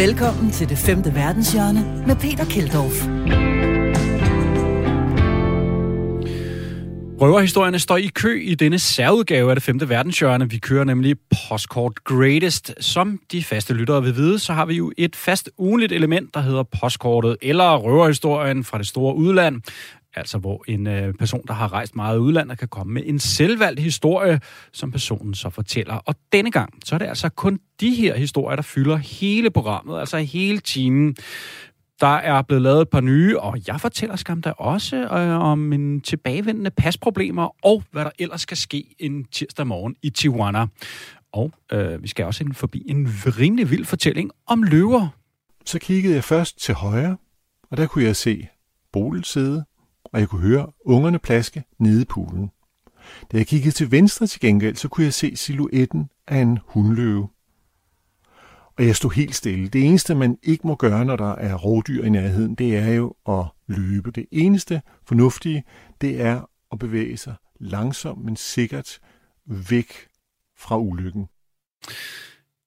[0.00, 3.06] Velkommen til det femte verdenshjørne med Peter Keldorf.
[7.20, 10.50] Røverhistorierne står i kø i denne særudgave af det femte verdenshjørne.
[10.50, 12.74] Vi kører nemlig Postkort Greatest.
[12.80, 16.40] Som de faste lyttere vil vide, så har vi jo et fast ugenligt element, der
[16.40, 19.62] hedder postkortet, eller røverhistorien fra det store udland.
[20.16, 23.18] Altså hvor en øh, person, der har rejst meget i udlandet, kan komme med en
[23.18, 24.40] selvvalgt historie,
[24.72, 25.94] som personen så fortæller.
[25.94, 30.00] Og denne gang, så er det altså kun de her historier, der fylder hele programmet,
[30.00, 31.16] altså hele timen.
[32.00, 35.72] Der er blevet lavet et par nye, og jeg fortæller skam der også øh, om
[35.72, 40.66] en tilbagevendende pasproblemer, og hvad der ellers skal ske en tirsdag morgen i Tijuana.
[41.32, 45.08] Og øh, vi skal også ind forbi en rimelig vild fortælling om løver.
[45.64, 47.16] Så kiggede jeg først til højre,
[47.70, 48.48] og der kunne jeg se
[48.92, 49.64] Bolet side,
[50.12, 52.50] og jeg kunne høre ungerne plaske nede i poolen.
[53.32, 57.28] Da jeg kiggede til venstre til gengæld, så kunne jeg se silhuetten af en hundløve.
[58.78, 59.68] Og jeg stod helt stille.
[59.68, 63.14] Det eneste, man ikke må gøre, når der er rovdyr i nærheden, det er jo
[63.28, 64.10] at løbe.
[64.10, 65.64] Det eneste fornuftige,
[66.00, 69.00] det er at bevæge sig langsomt, men sikkert
[69.46, 69.92] væk
[70.56, 71.28] fra ulykken.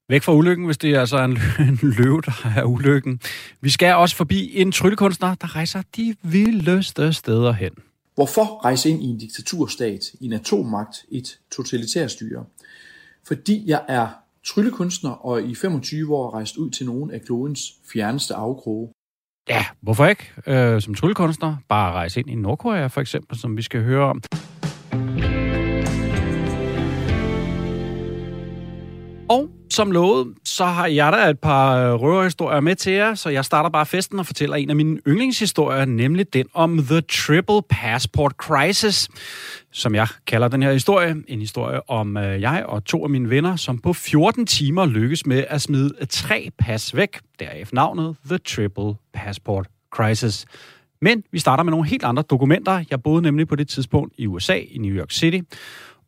[0.10, 1.32] Væk fra ulykken, hvis det er altså en,
[1.70, 3.20] en løve, der er ulykken.
[3.62, 7.72] Vi skal også forbi en tryllekunstner, der rejser de vildeste steder hen.
[8.16, 12.46] Hvorfor rejse ind i en diktaturstat, i en atommagt, et totalitærstyre?
[13.28, 14.08] Fordi jeg er
[14.46, 18.90] tryllekunstner og i 25 år rejst ud til nogle af klodens fjerneste afkroge.
[19.50, 20.32] Ja, hvorfor ikke?
[20.48, 24.22] Øh, som tryllekunstner, bare rejse ind i Nordkorea for eksempel, som vi skal høre om.
[29.30, 33.30] Og som lovet, så har jeg da et par øh, røverhistorier med til jer, så
[33.30, 37.62] jeg starter bare festen og fortæller en af mine yndlingshistorier, nemlig den om The Triple
[37.70, 39.10] Passport Crisis,
[39.72, 41.16] som jeg kalder den her historie.
[41.28, 45.26] En historie om øh, jeg og to af mine venner, som på 14 timer lykkes
[45.26, 50.46] med at smide tre pas væk, deraf navnet The Triple Passport Crisis.
[51.02, 52.84] Men vi starter med nogle helt andre dokumenter.
[52.92, 55.40] Jeg boede nemlig på det tidspunkt i USA, i New York City,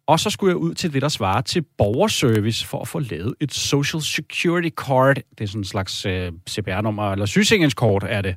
[0.08, 3.34] og så skulle jeg ud til det, der svarer til borgerservice for at få lavet
[3.40, 5.16] et Social Security Card.
[5.16, 8.36] Det er sådan en slags øh, CPR-nummer, eller sygesikringskort er det.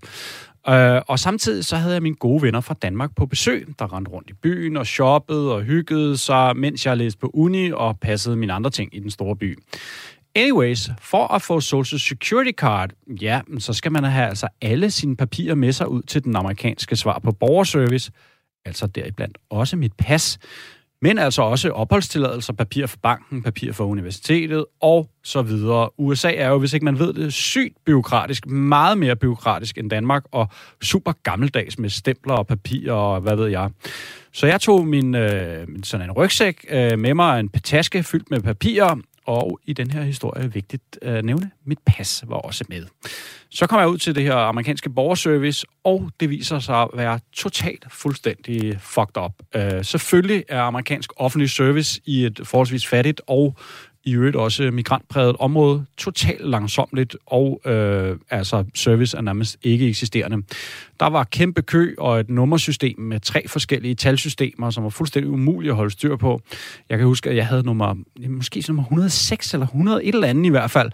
[0.68, 4.10] Øh, og samtidig så havde jeg mine gode venner fra Danmark på besøg, der rendte
[4.10, 8.36] rundt i byen og shoppede og hyggede sig, mens jeg læste på uni og passede
[8.36, 9.58] mine andre ting i den store by.
[10.34, 12.90] Anyways, for at få Social Security Card,
[13.20, 16.96] ja, så skal man have altså alle sine papirer med sig ud til den amerikanske
[16.96, 18.12] svar på borgerservice,
[18.64, 20.38] altså deriblandt også mit pas
[21.03, 26.00] men altså også opholdstilladelser, papir for banken, papir for universitetet og så videre.
[26.00, 30.25] USA er jo, hvis ikke man ved det, sygt byråkratisk, meget mere byråkratisk end Danmark,
[30.32, 30.48] og
[30.82, 33.70] super gammeldags med stempler og papir og hvad ved jeg.
[34.32, 38.41] Så jeg tog min, øh, sådan en rygsæk øh, med mig, en taske fyldt med
[38.41, 38.97] papirer,
[39.28, 42.87] og i den her historie er vigtigt at nævne, mit pas var også med.
[43.50, 47.21] Så kom jeg ud til det her amerikanske borgerservice, og det viser sig at være
[47.33, 49.33] totalt fuldstændig fucked up.
[49.56, 53.56] Uh, selvfølgelig er amerikansk offentlig service i et forholdsvis fattigt og
[54.08, 60.42] i øvrigt også migrantpræget område, totalt langsomligt, og øh, altså service er nærmest ikke eksisterende.
[61.00, 65.70] Der var kæmpe kø og et nummersystem med tre forskellige talsystemer, som var fuldstændig umuligt
[65.70, 66.41] at holde styr på.
[66.88, 67.94] Jeg kan huske, at jeg havde nummer,
[68.28, 70.91] måske nummer 106 eller 100, et eller andet i hvert fald,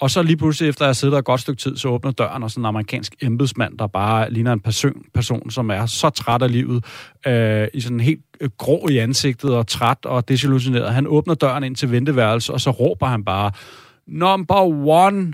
[0.00, 2.10] og så lige pludselig, efter at jeg sidder der et godt stykke tid, så åbner
[2.10, 6.10] døren, og sådan en amerikansk embedsmand, der bare ligner en person, person som er så
[6.10, 6.84] træt af livet,
[7.26, 10.94] øh, i sådan helt øh, grå i ansigtet og træt og desillusioneret.
[10.94, 13.52] Han åbner døren ind til venteværelset, og så råber han bare,
[14.06, 15.32] number one,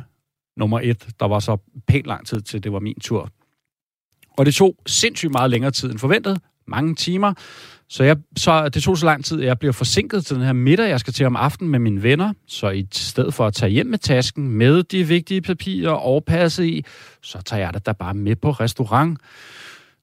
[0.57, 1.09] nummer et.
[1.21, 3.31] Der var så pænt lang tid til, det var min tur.
[4.39, 7.35] Og det tog sindssygt meget længere tid end forventet, mange timer.
[7.89, 10.53] Så, jeg, så det tog så lang tid, at jeg bliver forsinket til den her
[10.53, 12.33] middag, jeg skal til om aftenen med mine venner.
[12.47, 16.69] Så i stedet for at tage hjem med tasken med de vigtige papirer og passe
[16.69, 16.84] i,
[17.23, 19.19] så tager jeg det da bare med på restaurant.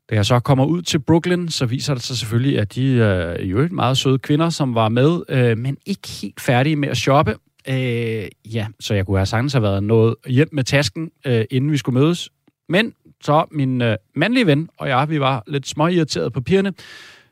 [0.10, 3.36] Da jeg så kommer ud til Brooklyn, så viser det sig selvfølgelig, at de er
[3.40, 6.98] øh, jo meget søde kvinder, som var med, øh, men ikke helt færdige med at
[6.98, 7.36] shoppe.
[7.70, 11.72] Øh, ja, så jeg kunne have sagtens have været noget hjem med tasken, øh, inden
[11.72, 12.30] vi skulle mødes.
[12.70, 16.74] Men så min øh, mandlige ven og jeg, vi var lidt små irriteret på pigerne,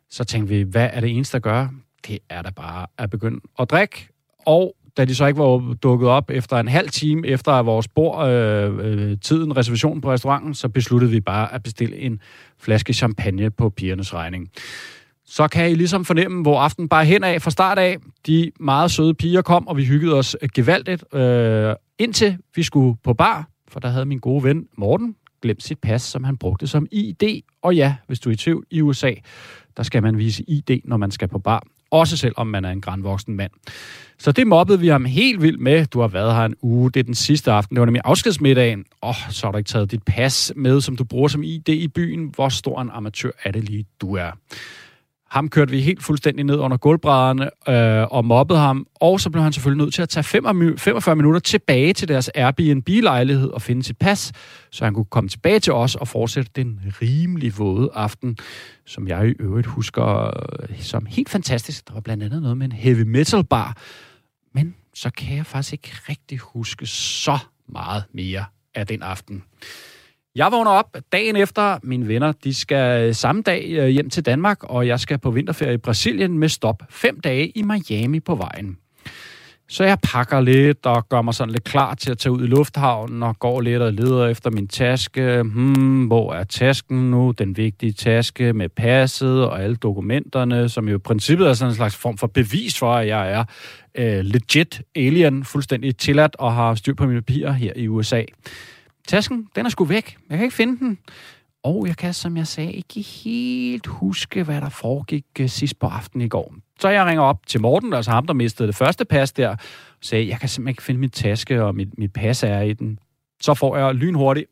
[0.10, 1.70] så tænkte vi, hvad er det eneste at gøre?
[2.08, 4.10] Det er da bare at begynde at drikke.
[4.46, 8.28] Og da de så ikke var dukket op efter en halv time efter vores bord,
[8.28, 12.20] øh, øh, tiden, reservationen på restauranten, så besluttede vi bare at bestille en
[12.58, 14.50] flaske champagne på pigernes regning.
[15.26, 17.98] Så kan I ligesom fornemme, hvor aften bare hen af fra start af.
[18.28, 23.14] De meget søde piger kom, og vi hyggede os gevaldigt, øh, indtil vi skulle på
[23.14, 26.88] bar, for der havde min gode ven Morten glemt sit pas, som han brugte som
[26.92, 27.42] ID.
[27.62, 29.12] Og ja, hvis du er i tvivl, i USA,
[29.78, 31.64] der skal man vise ID, når man skal på bar.
[31.92, 33.52] også selvom man er en grandvoksen mand.
[34.18, 35.86] Så det mobbede vi ham helt vildt med.
[35.86, 36.92] Du har været her en uge.
[36.92, 37.76] Det er den sidste aften.
[37.76, 38.86] Det var nemlig afskedsmiddagen.
[39.02, 41.70] Åh, oh, så har du ikke taget dit pas med, som du bruger som ID
[41.70, 42.32] i byen.
[42.36, 44.32] Hvor stor en amatør er det lige, du er?
[45.30, 49.44] Ham kørte vi helt fuldstændig ned under gulvbrædderne øh, og mobbede ham, og så blev
[49.44, 53.98] han selvfølgelig nødt til at tage 45 minutter tilbage til deres Airbnb-lejlighed og finde sit
[53.98, 54.32] pas,
[54.72, 58.38] så han kunne komme tilbage til os og fortsætte den rimelig våde aften,
[58.86, 61.88] som jeg i øvrigt husker øh, som helt fantastisk.
[61.88, 63.78] Der var blandt andet noget med en heavy metal bar,
[64.54, 67.38] men så kan jeg faktisk ikke rigtig huske så
[67.68, 68.46] meget mere
[68.76, 69.44] af den aften.
[70.36, 71.80] Jeg vågner op dagen efter.
[71.84, 75.74] Mine venner de skal samme dag øh, hjem til Danmark, og jeg skal på vinterferie
[75.74, 78.78] i Brasilien med stop fem dage i Miami på vejen.
[79.70, 82.48] Så jeg pakker lidt og gør mig sådan lidt klar til at tage ud i
[82.48, 85.44] lufthavnen og går lidt og leder efter min taske.
[85.44, 87.32] Hmm, hvor er tasken nu?
[87.32, 91.76] Den vigtige taske med passet og alle dokumenterne, som jo i princippet er sådan en
[91.76, 93.44] slags form for bevis for, at jeg er
[93.96, 98.24] øh, legit alien, fuldstændig tilladt og har styr på mine papirer her i USA.
[99.08, 100.18] Tasken, den er sgu væk.
[100.30, 100.98] Jeg kan ikke finde den.
[101.64, 105.88] Og jeg kan, som jeg sagde, ikke helt huske, hvad der foregik øh, sidst på
[105.88, 106.56] aftenen i går.
[106.80, 109.58] Så jeg ringer op til Morten, altså ham, der mistede det første pas der, og
[110.02, 113.00] sagde, jeg kan simpelthen ikke finde min taske, og mit, mit pas er i den.
[113.42, 114.50] Så får jeg lynhurtigt,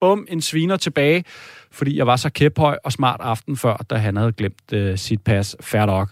[0.00, 1.24] bum, en sviner tilbage,
[1.70, 5.22] fordi jeg var så kæphøj og smart aften før, da han havde glemt øh, sit
[5.22, 5.56] pas.
[5.60, 6.08] Fair nok.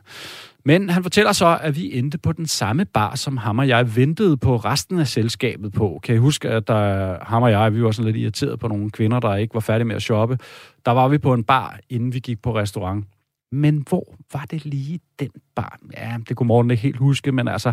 [0.64, 3.96] Men han fortæller så, at vi endte på den samme bar, som ham og jeg
[3.96, 6.00] ventede på resten af selskabet på.
[6.02, 8.90] Kan I huske, at der, ham og jeg, vi var sådan lidt irriteret på nogle
[8.90, 10.38] kvinder, der ikke var færdige med at shoppe.
[10.86, 13.04] Der var vi på en bar, inden vi gik på restaurant.
[13.52, 15.78] Men hvor var det lige den bar?
[15.96, 17.72] Ja, det kunne Morten ikke helt huske, men altså,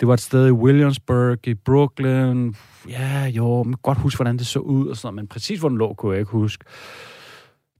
[0.00, 2.54] det var et sted i Williamsburg, i Brooklyn.
[2.88, 5.60] Ja, jo, man kan godt huske, hvordan det så ud og sådan noget, men præcis
[5.60, 6.64] hvor den lå, kunne jeg ikke huske.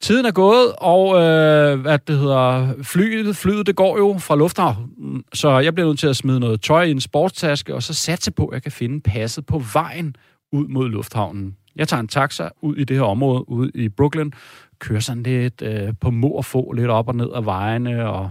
[0.04, 5.24] Tiden er gået, og øh, hvad det hedder, flyet, flyet, det går jo fra lufthavnen,
[5.34, 8.30] så jeg bliver nødt til at smide noget tøj i en sportstaske, og så satse
[8.30, 10.16] på, at jeg kan finde passet på vejen
[10.52, 11.56] ud mod lufthavnen.
[11.76, 14.30] Jeg tager en taxa ud i det her område, ud i Brooklyn,
[14.78, 18.30] kører sådan lidt øh, på må og få, lidt op og ned af vejene, og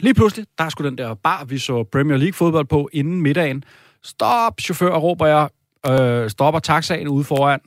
[0.00, 3.22] lige pludselig, der er sgu den der bar, vi så Premier League fodbold på inden
[3.22, 3.64] middagen.
[4.02, 5.48] Stop, chauffør, råber jeg,
[5.90, 7.60] øh, stopper taxaen ude foran.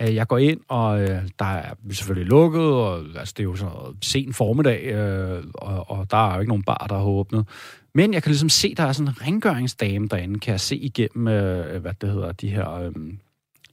[0.00, 3.56] Øh, jeg går ind, og øh, der er selvfølgelig lukket, og altså, det er jo
[3.56, 7.46] så sen formiddag, øh, og, og der er jo ikke nogen bar, der har åbnet.
[7.94, 11.28] Men jeg kan ligesom se, der er sådan en rengøringsdame derinde, kan jeg se igennem,
[11.28, 12.72] øh, hvad det hedder, de her...
[12.72, 12.92] Øh,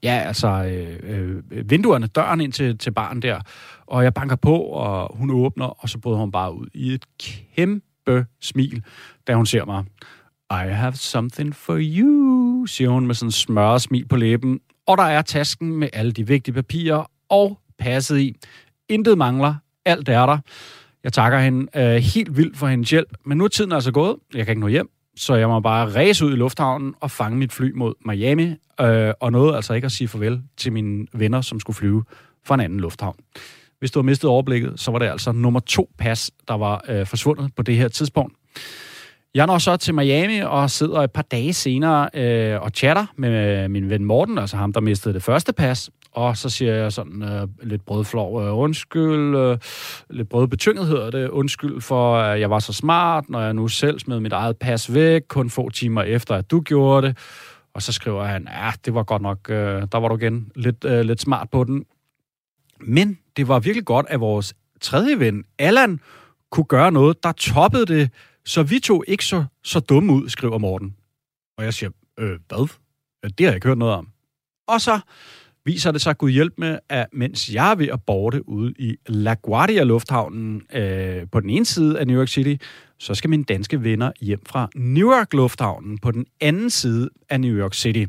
[0.03, 3.39] ja, altså øh, øh, vinduerne, døren ind til, til baren der.
[3.85, 7.05] Og jeg banker på, og hun åbner, og så bryder hun bare ud i et
[7.19, 8.83] kæmpe smil,
[9.27, 9.83] da hun ser mig.
[10.51, 14.97] I have something for you, siger hun med sådan en smørret smil på læben, og
[14.97, 18.35] der er tasken med alle de vigtige papirer og passet i.
[18.89, 19.55] Intet mangler.
[19.85, 20.37] Alt er der.
[21.03, 24.15] Jeg takker hende øh, helt vildt for hendes hjælp, men nu er tiden altså gået.
[24.33, 27.37] Jeg kan ikke nå hjem, så jeg må bare ræse ud i lufthavnen og fange
[27.37, 31.41] mit fly mod Miami, øh, og nåede altså ikke at sige farvel til mine venner,
[31.41, 32.03] som skulle flyve
[32.45, 33.15] fra en anden lufthavn.
[33.79, 37.07] Hvis du har mistet overblikket, så var det altså nummer to pas, der var øh,
[37.07, 38.35] forsvundet på det her tidspunkt.
[39.35, 43.63] Jeg når så til Miami og sidder et par dage senere øh, og chatter med
[43.63, 45.89] øh, min ven Morten, altså ham, der mistede det første pas.
[46.11, 49.57] Og så siger jeg sådan øh, lidt brødflov, øh, undskyld, øh,
[50.09, 53.99] lidt brødbetynget hedder det, undskyld for, at jeg var så smart, når jeg nu selv
[53.99, 57.17] smed mit eget pas væk, kun få timer efter, at du gjorde det.
[57.73, 60.85] Og så skriver han, ja, det var godt nok, øh, der var du igen lidt,
[60.85, 61.85] øh, lidt smart på den.
[62.79, 65.99] Men det var virkelig godt, at vores tredje ven, Allan,
[66.51, 68.09] kunne gøre noget, der toppede det
[68.45, 70.95] så vi to ikke så, så dumme ud, skriver Morten.
[71.57, 72.67] Og jeg siger, øh, hvad?
[73.23, 74.07] Det har jeg ikke hørt noget om.
[74.67, 74.99] Og så
[75.65, 78.95] viser det sig Gud hjælp med, at mens jeg er ved at borte ude i
[79.07, 82.63] LaGuardia Lufthavnen øh, på den ene side af New York City,
[82.99, 87.57] så skal mine danske venner hjem fra Newark Lufthavnen på den anden side af New
[87.57, 88.05] York City.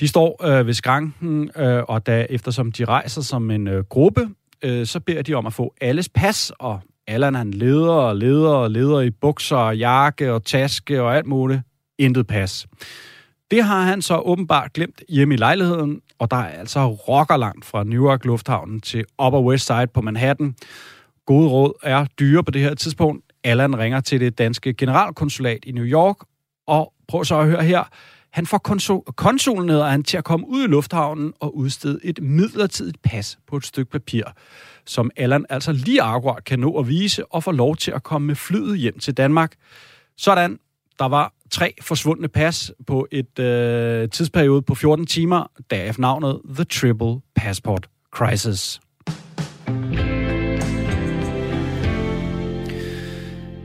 [0.00, 4.28] De står øh, ved skranken, øh, og da eftersom de rejser som en øh, gruppe,
[4.62, 6.80] øh, så beder de om at få alles pas og
[7.10, 11.26] Allan han leder og leder og leder i bukser og jakke og taske og alt
[11.26, 11.60] muligt.
[11.98, 12.66] Intet pas.
[13.50, 17.64] Det har han så åbenbart glemt hjemme i lejligheden, og der er altså rocker langt
[17.64, 20.54] fra Newark Lufthavnen til Upper West Side på Manhattan.
[21.26, 23.24] Gode råd er dyre på det her tidspunkt.
[23.44, 26.16] Allan ringer til det danske generalkonsulat i New York,
[26.66, 27.84] og prøv så at høre her.
[28.30, 32.22] Han får konsul, konsulen ned han til at komme ud i lufthavnen og udstede et
[32.22, 34.24] midlertidigt pas på et stykke papir
[34.86, 38.26] som Allan altså lige akkurat kan nå at vise og få lov til at komme
[38.26, 39.54] med flyet hjem til Danmark.
[40.16, 40.58] Sådan,
[40.98, 46.64] der var tre forsvundne pas på et øh, tidsperiode på 14 timer, deraf navnet The
[46.64, 48.80] Triple Passport Crisis.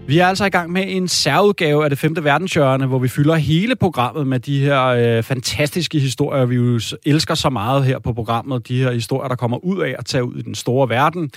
[0.08, 3.36] Vi er altså i gang med en særudgave af det femte verdenshjørne, hvor vi fylder
[3.36, 8.14] hele programmet med de her øh, fantastiske historier, vi jo elsker så meget her på
[8.14, 8.68] programmet.
[8.68, 11.32] De her historier, der kommer ud af at tage ud i den store verden.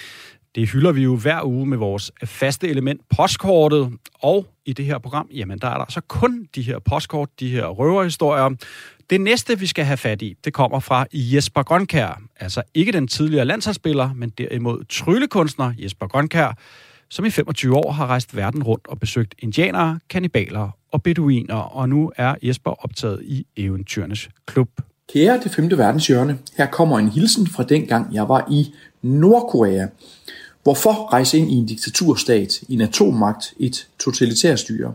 [0.55, 3.93] Det hylder vi jo hver uge med vores faste element, postkortet.
[4.23, 7.49] Og i det her program, jamen der er der så kun de her postkort, de
[7.49, 8.51] her røverhistorier.
[9.11, 12.21] Det næste, vi skal have fat i, det kommer fra Jesper Grønkær.
[12.41, 16.59] Altså ikke den tidligere landsholdsspiller, men derimod tryllekunstner Jesper Grønkær,
[17.11, 21.89] som i 25 år har rejst verden rundt og besøgt indianere, kannibaler og beduiner, og
[21.89, 24.69] nu er Jesper optaget i Eventyrenes Klub.
[25.13, 29.87] Kære det femte verdenshjørne, her kommer en hilsen fra dengang jeg var i Nordkorea.
[30.63, 34.95] Hvorfor rejse ind i en diktaturstat, i en atommagt, et totalitært styre?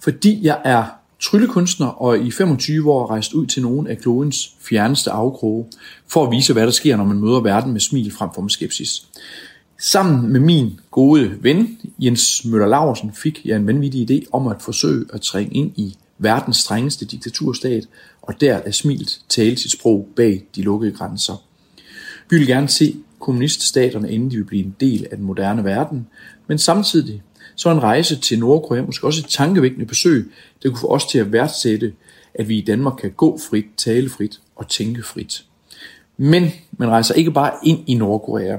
[0.00, 0.84] Fordi jeg er
[1.20, 5.66] tryllekunstner og i 25 år rejst ud til nogle af klodens fjerneste afkroge,
[6.08, 8.50] for at vise, hvad der sker, når man møder verden med smil frem for med
[8.50, 9.06] skepsis.
[9.78, 14.62] Sammen med min gode ven, Jens Møller Larsen, fik jeg en vanvittig idé om at
[14.62, 17.88] forsøge at trænge ind i verdens strengeste diktaturstat,
[18.22, 21.42] og der er smilt tale sit sprog bag de lukkede grænser.
[22.30, 26.06] Vi vil gerne se kommuniststaterne, inden de vil blive en del af den moderne verden,
[26.46, 27.22] men samtidig
[27.56, 31.18] så en rejse til Nordkorea måske også et tankevækkende besøg, der kunne få os til
[31.18, 31.92] at værdsætte,
[32.34, 35.44] at vi i Danmark kan gå frit, tale frit og tænke frit.
[36.16, 38.56] Men man rejser ikke bare ind i Nordkorea.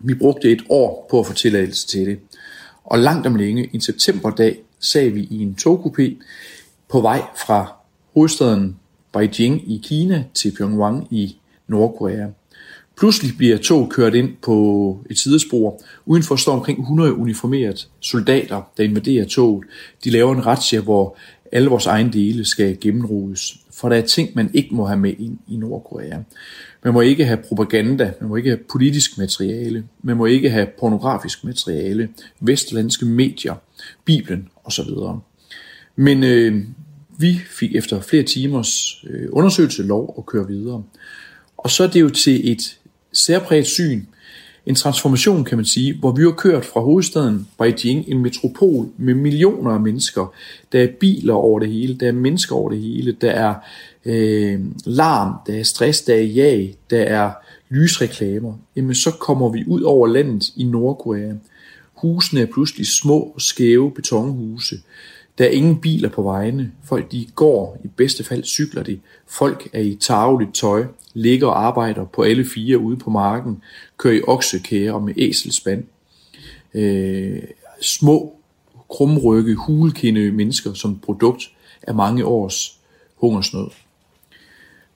[0.00, 2.18] Vi brugte et år på at få tilladelse til det.
[2.84, 6.22] Og langt om længe, en septemberdag, sad vi i en togkupé
[6.88, 7.72] på vej fra
[8.14, 8.76] hovedstaden
[9.12, 11.36] Beijing i Kina til Pyongyang i
[11.68, 12.26] Nordkorea.
[12.98, 15.80] Pludselig bliver tog kørt ind på et sidespor.
[16.06, 19.64] Udenfor står omkring 100 uniformerede soldater, der invaderer toget.
[20.04, 21.16] De laver en razzia, hvor
[21.52, 23.56] alle vores egne dele skal gennemrodes.
[23.76, 26.18] For der er ting, man ikke må have med ind i Nordkorea.
[26.84, 30.66] Man må ikke have propaganda, man må ikke have politisk materiale, man må ikke have
[30.80, 32.08] pornografisk materiale,
[32.40, 33.54] vestlandske medier,
[34.04, 34.88] Bibelen osv.
[35.96, 36.64] Men øh,
[37.18, 40.82] vi fik efter flere timers øh, undersøgelse lov at køre videre.
[41.56, 42.78] Og så er det jo til et
[43.12, 44.02] særpræget syn,
[44.66, 49.14] en transformation kan man sige, hvor vi har kørt fra hovedstaden Beijing, en metropol med
[49.14, 50.34] millioner af mennesker.
[50.72, 53.54] Der er biler over det hele, der er mennesker over det hele, der er
[54.04, 57.30] øh, larm, der er stress, der er jag, der er
[57.68, 58.54] lysreklamer.
[58.76, 61.32] Jamen så kommer vi ud over landet i Nordkorea.
[61.94, 64.76] Husene er pludselig små, skæve betonhuse.
[65.38, 66.72] Der er ingen biler på vejene.
[66.84, 69.00] Folk de går, i bedste fald cykler de.
[69.26, 73.62] Folk er i tarveligt tøj, ligger og arbejder på alle fire ude på marken,
[73.96, 75.84] kører i oksekære og med æselspand.
[76.74, 77.42] Øh,
[77.80, 78.32] små,
[78.90, 81.50] krumrygge, hulkinde mennesker som produkt
[81.82, 82.78] af mange års
[83.16, 83.68] hungersnød.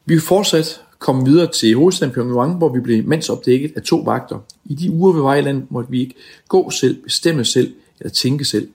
[0.04, 4.38] Vi vil fortsat komme videre til hovedstaden Pyongyang, hvor vi blev mandsopdækket af to vagter.
[4.64, 6.14] I de uger ved Vejland måtte vi ikke
[6.48, 8.68] gå selv, bestemme selv eller tænke selv.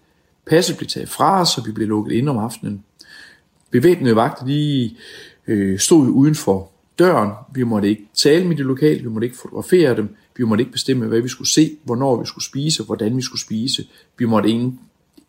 [0.48, 2.84] Passet blev taget fra os, og vi blev lukket ind om aftenen.
[3.72, 4.96] Bevæbnede vagter de,
[5.48, 7.32] øh, stod uden for døren.
[7.54, 10.72] Vi måtte ikke tale med de lokale, vi måtte ikke fotografere dem, vi måtte ikke
[10.72, 13.88] bestemme, hvad vi skulle se, hvornår vi skulle spise, hvordan vi skulle spise.
[14.18, 14.80] Vi måtte ingen,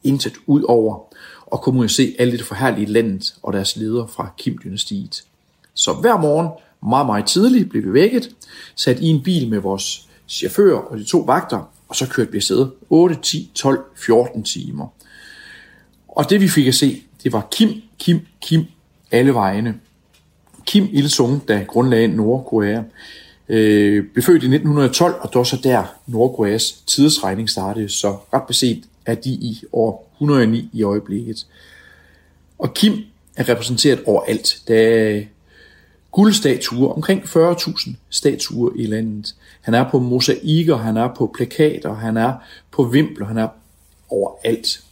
[0.04, 1.14] intet ud over
[1.46, 5.24] og kunne se alt det forhærlige landet og deres ledere fra Kim-dynastiet.
[5.74, 6.48] Så hver morgen,
[6.82, 8.30] meget, meget tidligt, blev vi vækket,
[8.76, 12.36] sat i en bil med vores chauffør og de to vagter, og så kørte vi
[12.36, 14.88] afsted 8, 10, 12, 14 timer.
[16.16, 18.64] Og det vi fik at se, det var Kim, Kim, Kim,
[19.10, 19.74] alle vejene.
[20.66, 22.82] Kim Il-sung, der grundlagde Nordkorea,
[23.48, 28.42] øh, blev født i 1912, og det var så der Nordkoreas tidsregning startede, så ret
[28.48, 31.46] beset er de i år 109 i øjeblikket.
[32.58, 32.92] Og Kim
[33.36, 34.58] er repræsenteret overalt.
[34.68, 35.22] Der er
[36.12, 39.34] guldstatuer, omkring 40.000 statuer i landet.
[39.60, 42.34] Han er på mosaikker, han er på plakater, han er
[42.70, 43.48] på vimpler, han er
[44.10, 44.85] overalt.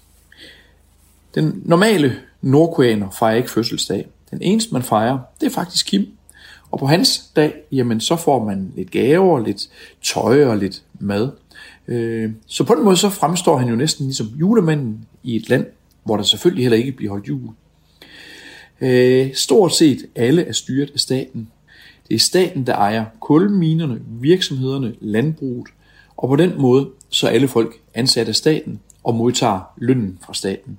[1.34, 4.06] Den normale nordkoreaner fejrer ikke fødselsdag.
[4.30, 6.06] Den eneste, man fejrer, det er faktisk Kim.
[6.70, 9.68] Og på hans dag, jamen så får man lidt gaver, lidt
[10.02, 11.30] tøj og lidt mad.
[11.88, 15.66] Øh, så på den måde så fremstår han jo næsten ligesom julemanden i et land,
[16.04, 17.50] hvor der selvfølgelig heller ikke bliver holdt jul.
[18.80, 21.48] Øh, stort set alle er styret af staten.
[22.08, 25.68] Det er staten, der ejer kulminerne, virksomhederne, landbruget,
[26.16, 30.34] og på den måde så er alle folk ansat af staten og modtager lønnen fra
[30.34, 30.78] staten.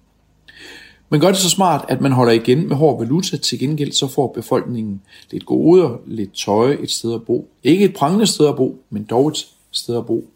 [1.15, 3.38] Man gør det så smart, at man holder igen med hård valuta.
[3.38, 7.50] Til gengæld så får befolkningen lidt goder, lidt tøj, et sted at bo.
[7.63, 10.27] Ikke et prangende sted at bo, men dog et sted at bo.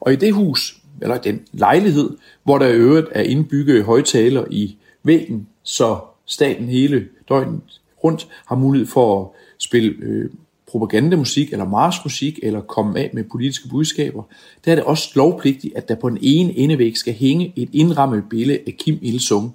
[0.00, 2.10] Og i det hus, eller den lejlighed,
[2.44, 8.56] hvor der i øvrigt er indbygget højtaler i væggen, så staten hele døgnet rundt har
[8.56, 9.28] mulighed for at
[9.58, 10.30] spille øh,
[10.72, 14.22] propagandamusik eller marsmusik eller komme af med politiske budskaber,
[14.64, 18.24] der er det også lovpligtigt, at der på den ene endevæg skal hænge et indrammet
[18.30, 19.54] billede af Kim Il-sung.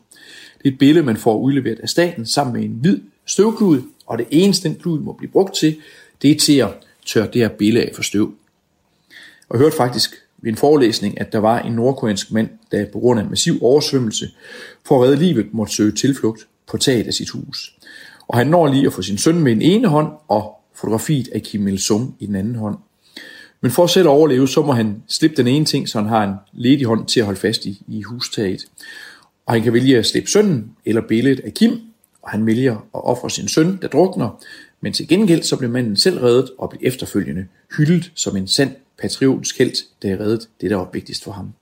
[0.68, 4.70] Et billede, man får udleveret af staten sammen med en hvid støvklud, og det eneste,
[4.70, 5.78] den klud må blive brugt til,
[6.22, 6.70] det er til at
[7.06, 8.34] tørre det her billede af for støv.
[9.50, 13.00] Og jeg hørte faktisk ved en forelæsning, at der var en nordkoreansk mand, der på
[13.00, 14.30] grund af massiv oversvømmelse
[14.86, 17.76] for at redde livet måtte søge tilflugt på taget af sit hus.
[18.28, 21.42] Og han når lige at få sin søn med en ene hånd og fotografiet af
[21.42, 22.78] Kim Il-sung i den anden hånd.
[23.62, 26.24] Men for at selv overleve, så må han slippe den ene ting, så han har
[26.24, 28.66] en ledig hånd til at holde fast i, i hustaget.
[29.48, 31.82] Og han kan vælge at slippe sønnen eller billedet af Kim,
[32.22, 34.44] og han vælger at ofre sin søn, der drukner,
[34.82, 38.76] men til gengæld så bliver manden selv reddet og bliver efterfølgende hyldet som en sand
[39.02, 41.54] patriotisk held, der er reddet det, der var vigtigst for ham.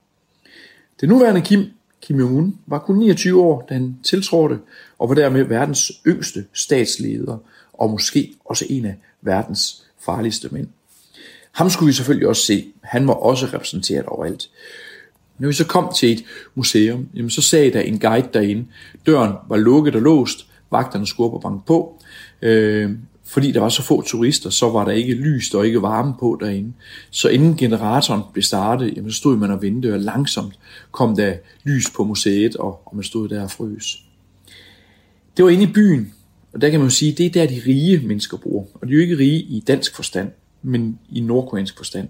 [1.00, 1.64] Den nuværende Kim,
[2.02, 4.58] Kim Jong-un, var kun 29 år, da han tiltrådte,
[4.98, 7.38] og var dermed verdens yngste statsleder,
[7.72, 10.68] og måske også en af verdens farligste mænd.
[11.52, 12.72] Ham skulle vi selvfølgelig også se.
[12.82, 14.50] Han var også repræsenteret overalt.
[15.38, 16.24] Når vi så kom til et
[16.54, 18.64] museum, jamen så sagde der en guide derinde.
[19.06, 20.46] Døren var lukket og låst.
[20.70, 22.02] Vagterne skulle op og banke på.
[22.42, 22.90] Øh,
[23.28, 26.38] fordi der var så få turister, så var der ikke lys og ikke varme på
[26.40, 26.72] derinde.
[27.10, 30.58] Så inden generatoren blev startet, jamen, så stod man og ventede, og langsomt
[30.92, 34.02] kom der lys på museet, og, og man stod der og frøs.
[35.36, 36.14] Det var inde i byen,
[36.52, 38.68] og der kan man jo sige, det er der de rige mennesker bor.
[38.74, 40.30] Og de er jo ikke rige i dansk forstand,
[40.62, 42.08] men i nordkoreansk forstand.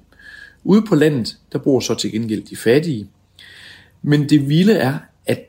[0.64, 3.08] Ude på landet, der bor så til gengæld de fattige.
[4.08, 5.40] Men det vilde er, at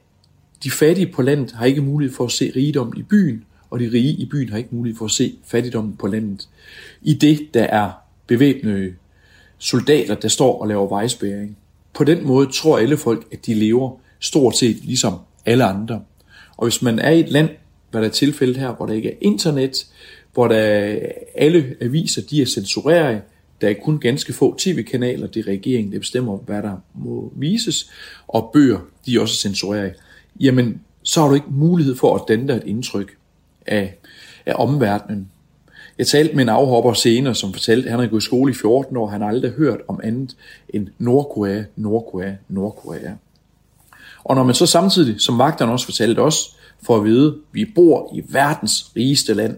[0.64, 3.92] de fattige på landet har ikke mulighed for at se rigdom i byen, og de
[3.94, 6.50] rige i byen har ikke mulighed for at se fattigdommen på landet.
[7.02, 7.92] I det, der er
[8.28, 8.94] bevæbnede
[9.58, 11.58] soldater, der står og laver vejsbæring.
[11.94, 15.14] På den måde tror alle folk, at de lever stort set ligesom
[15.46, 16.02] alle andre.
[16.58, 17.50] Og hvis man er i et land,
[17.92, 19.88] hvad der er tilfældet her, hvor der ikke er internet,
[20.34, 20.96] hvor der
[21.36, 23.22] alle aviser de er censureret,
[23.62, 27.90] der er kun ganske få tv-kanaler, det er regeringen, der bestemmer, hvad der må vises,
[28.28, 29.94] og bøger, de er også censureret.
[30.40, 33.18] Jamen, så har du ikke mulighed for at danne dig et indtryk
[33.66, 33.98] af,
[34.46, 35.30] af omverdenen.
[35.98, 38.56] Jeg talte med en afhopper senere, som fortalte, at han havde gået i skole i
[38.56, 40.36] 14 år, han har aldrig hørt om andet
[40.70, 43.12] end Nordkorea, Nordkorea, Nordkorea.
[44.24, 47.65] Og når man så samtidig, som vagterne også fortalte os, for at vide, at vi
[47.76, 49.58] bor i verdens rigeste land,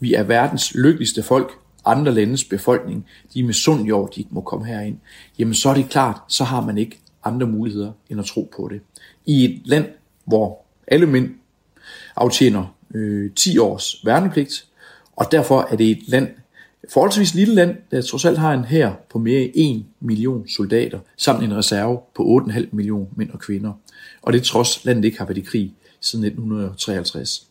[0.00, 4.34] vi er verdens lykkeligste folk, andre landes befolkning, de er med sund jord, de ikke
[4.34, 4.96] må komme herind,
[5.38, 8.68] jamen så er det klart, så har man ikke andre muligheder end at tro på
[8.72, 8.80] det.
[9.26, 9.86] I et land,
[10.24, 11.34] hvor alle mænd
[12.16, 14.66] aftjener øh, 10 års værnepligt,
[15.16, 16.28] og derfor er det et land,
[16.88, 20.98] forholdsvis lille land, der trods alt har en her på mere end 1 million soldater,
[21.16, 23.72] samt en reserve på 8,5 million mænd og kvinder.
[24.22, 27.46] Og det trods landet ikke har været i krig siden 1953.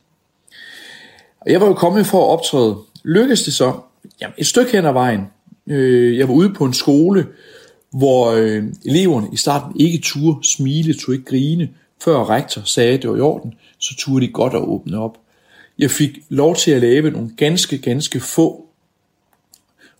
[1.41, 2.77] Og jeg var jo kommet for at optræde.
[3.03, 3.79] Lykkedes det så?
[4.21, 5.21] Jamen, et stykke hen ad vejen.
[5.67, 7.27] Øh, jeg var ude på en skole,
[7.91, 11.69] hvor øh, eleverne i starten ikke turde smile, turde ikke grine,
[12.03, 15.17] før rektor sagde, at det var i orden, så turde de godt at åbne op.
[15.79, 18.65] Jeg fik lov til at lave nogle ganske, ganske få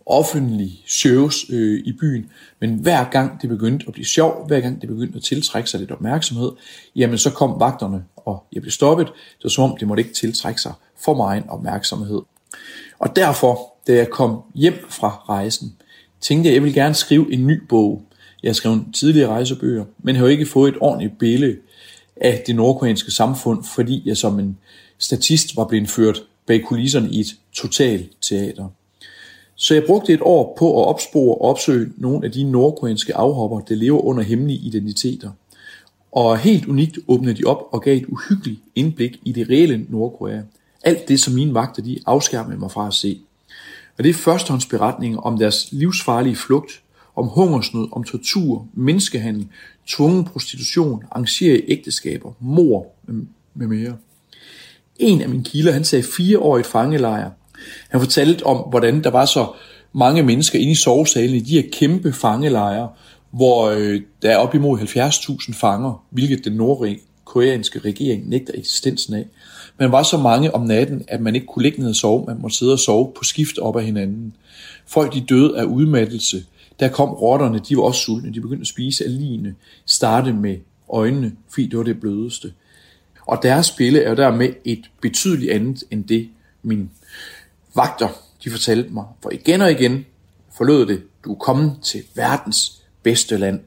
[0.06, 4.80] offentlige shows øh, i byen, men hver gang det begyndte at blive sjov, hver gang
[4.80, 6.52] det begyndte at tiltrække sig lidt opmærksomhed,
[6.96, 9.06] jamen så kom vagterne, og jeg blev stoppet.
[9.06, 10.72] Det var som om, det måtte ikke tiltrække sig
[11.04, 12.20] for meget opmærksomhed.
[13.00, 15.76] Og derfor, da jeg kom hjem fra rejsen,
[16.20, 18.02] tænkte jeg, at jeg ville gerne skrive en ny bog.
[18.42, 21.56] Jeg skrev en tidligere rejsebøger, men har jo ikke fået et ordentligt billede
[22.16, 24.58] af det nordkoreanske samfund, fordi jeg som en
[24.98, 28.68] statist var blevet ført bag kulisserne i et totalt teater.
[29.54, 33.60] Så jeg brugte et år på at opspore og opsøge nogle af de nordkoreanske afhopper,
[33.60, 35.30] der lever under hemmelige identiteter.
[36.12, 40.40] Og helt unikt åbnede de op og gav et uhyggeligt indblik i det reelle Nordkorea.
[40.84, 43.20] Alt det, som mine vagter de afskærmede mig fra at se.
[43.98, 46.82] Og det er førstehåndsberetninger om deres livsfarlige flugt,
[47.16, 49.48] om hungersnød, om tortur, menneskehandel,
[49.86, 52.86] tvungen prostitution, arrangerede ægteskaber, mor
[53.54, 53.96] med mere.
[54.96, 57.30] En af mine kilder, han sagde fire år i et fangelejr.
[57.88, 59.52] Han fortalte om, hvordan der var så
[59.92, 62.88] mange mennesker inde i sovesalen i de her kæmpe fangelejre,
[63.30, 69.26] hvor øh, der er op imod 70.000 fanger, hvilket den nordkoreanske regering nægter eksistensen af.
[69.80, 72.40] Man var så mange om natten, at man ikke kunne ligge ned og sove, man
[72.40, 74.36] måtte sidde og sove på skift op af hinanden.
[74.86, 76.44] Folk de døde af udmattelse.
[76.80, 79.54] Der kom rotterne, de var også sultne, de begyndte at spise af line,
[79.86, 80.56] starte med
[80.88, 82.52] øjnene, fordi det var det blødeste.
[83.26, 86.28] Og deres spille er jo dermed et betydeligt andet end det,
[86.62, 86.90] min
[87.74, 88.08] vagter
[88.44, 89.04] de fortalte mig.
[89.22, 90.06] For igen og igen
[90.56, 93.60] forlod det, du er kommet til verdens bedste land.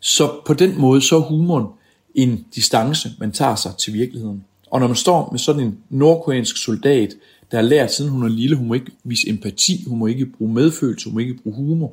[0.00, 1.66] Så på den måde så er humoren
[2.14, 4.44] en distance, man tager sig til virkeligheden.
[4.76, 7.14] Og når man står med sådan en nordkoreansk soldat,
[7.50, 10.26] der har lært, siden hun er lille, hun må ikke vise empati, hun må ikke
[10.26, 11.92] bruge medfølelse, hun må ikke bruge humor.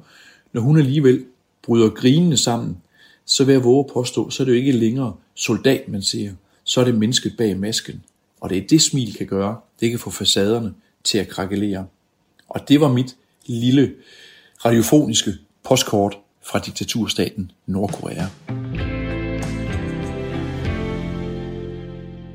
[0.54, 1.26] Når hun alligevel
[1.62, 2.78] bryder grinende sammen,
[3.26, 6.32] så vil jeg våge at påstå, så er det jo ikke længere soldat, man ser.
[6.63, 8.04] Så er det mennesket bag masken.
[8.41, 9.58] Og det er det, smil kan gøre.
[9.80, 11.86] Det kan få facaderne til at krakelere.
[12.50, 13.15] Og det var mit
[13.46, 13.93] lille
[14.65, 18.26] radiofoniske postkort fra diktaturstaten Nordkorea.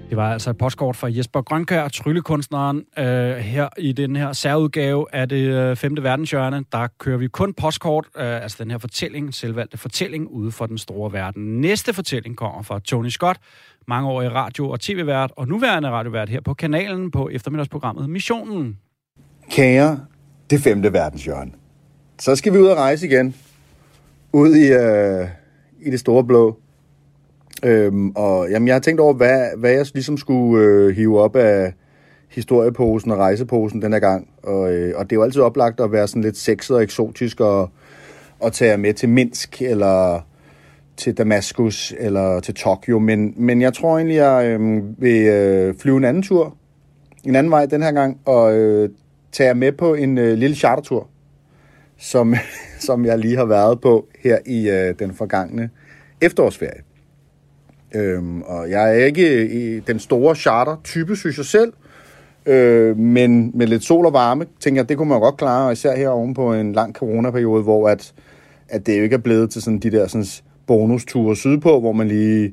[0.09, 2.85] Det var altså et postkort fra Jesper Grønkær, tryllekunstneren.
[2.99, 7.55] Øh, her i den her særudgave af det øh, femte verdenshjørne, der kører vi kun
[7.55, 11.61] postkort, øh, altså den her fortælling, selvvalgte fortælling, ude for den store verden.
[11.61, 13.38] Næste fortælling kommer fra Tony Scott,
[13.88, 18.79] mange år i radio- og tv-vært, og nuværende radiovært her på kanalen på eftermiddagsprogrammet Missionen.
[19.51, 20.01] Kære,
[20.51, 21.51] det femte verdenshjørne.
[22.18, 23.35] Så skal vi ud og rejse igen.
[24.33, 25.29] Ud i, øh,
[25.87, 26.59] i det store blå.
[27.64, 31.37] Øhm, og jamen, jeg har tænkt over, hvad, hvad jeg ligesom skulle øh, hive op
[31.37, 31.73] af
[32.29, 34.29] historieposen og rejseposen den her gang.
[34.42, 37.40] Og, øh, og det er jo altid oplagt at være sådan lidt sexet og eksotisk
[37.40, 37.71] og,
[38.40, 40.21] og tage med til Minsk eller
[40.97, 42.99] til Damaskus eller til Tokyo.
[42.99, 46.57] Men, men jeg tror egentlig, jeg øh, vil øh, flyve en anden tur,
[47.25, 48.90] en anden vej den her gang, og øh,
[49.33, 51.09] tage med på en øh, lille chartertur,
[51.99, 52.35] som,
[52.87, 55.71] som jeg lige har været på her i øh, den forgangne
[56.21, 56.88] efterårsferie.
[57.94, 61.72] Øhm, og jeg er ikke i den store charter-type, synes jeg selv.
[62.46, 65.72] Øh, men med lidt sol og varme, tænker jeg, det kunne man godt klare, og
[65.72, 68.12] især her oven på en lang coronaperiode, hvor at,
[68.68, 70.27] at det jo ikke er blevet til sådan de der sådan
[70.66, 72.53] bonusture sydpå, hvor man lige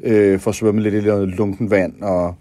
[0.00, 2.34] øh, får svømmet lidt i noget lunken vand og,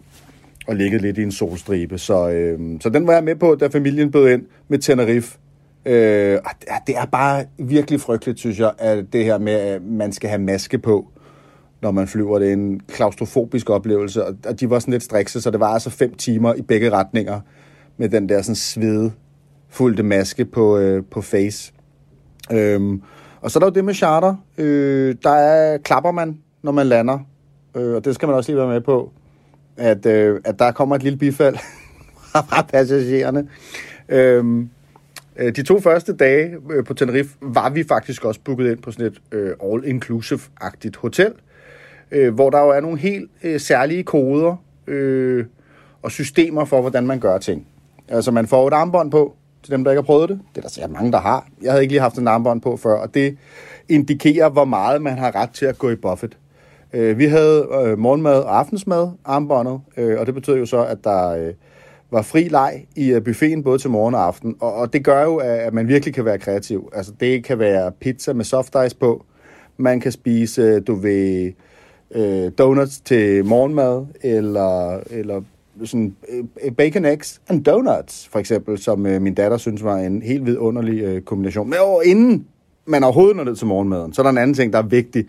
[0.67, 1.97] og ligget lidt i en solstribe.
[1.97, 5.37] Så, øh, så den var jeg med på, da familien bød ind med Tenerife.
[5.85, 6.39] Øh,
[6.87, 10.41] det er bare virkelig frygteligt, synes jeg, at det her med, at man skal have
[10.41, 11.07] maske på
[11.81, 12.39] når man flyver.
[12.39, 15.89] Det er en klaustrofobisk oplevelse, og de var sådan lidt strikse, så det var altså
[15.89, 17.39] fem timer i begge retninger
[17.97, 19.11] med den der sådan svede
[19.69, 21.73] fulde maske på, øh, på face.
[22.51, 23.01] Øhm,
[23.41, 24.35] og så er der jo det med charter.
[24.57, 27.19] Øh, der er, klapper man, når man lander,
[27.75, 29.11] øh, og det skal man også lige være med på,
[29.77, 31.55] at, øh, at der kommer et lille bifald
[32.31, 33.47] fra passagererne.
[34.09, 34.69] Øhm,
[35.37, 38.91] øh, de to første dage øh, på Tenerife var vi faktisk også booket ind på
[38.91, 41.33] sådan et øh, all-inclusive-agtigt hotel,
[42.11, 44.55] øh, hvor der jo er nogle helt øh, særlige koder
[44.87, 45.45] øh,
[46.01, 47.67] og systemer for, hvordan man gør ting.
[48.07, 50.39] Altså, man får et armbånd på, til dem, der ikke har prøvet det.
[50.49, 51.47] Det er der sikkert mange, der har.
[51.61, 53.37] Jeg havde ikke lige haft en armbånd på før, og det
[53.89, 56.37] indikerer, hvor meget man har ret til at gå i buffet.
[56.93, 60.97] Øh, vi havde øh, morgenmad og aftensmad, armbåndet, øh, og det betyder jo så, at
[61.03, 61.53] der øh,
[62.11, 64.55] var fri leg i øh, buffeten både til morgen og aften.
[64.59, 66.89] Og, og det gør jo, at man virkelig kan være kreativ.
[66.93, 69.25] Altså, det kan være pizza med soft ice på.
[69.77, 71.51] Man kan spise, øh, du ved,
[72.11, 75.41] øh, donuts til morgenmad, eller, eller
[75.85, 76.15] sådan
[76.63, 80.45] øh, bacon, eggs and donuts, for eksempel, som øh, min datter synes var en helt
[80.45, 81.69] vidunderlig øh, kombination.
[81.69, 82.47] Men jo, inden
[82.85, 85.25] man overhovedet når ned til morgenmaden, så er der en anden ting, der er vigtig,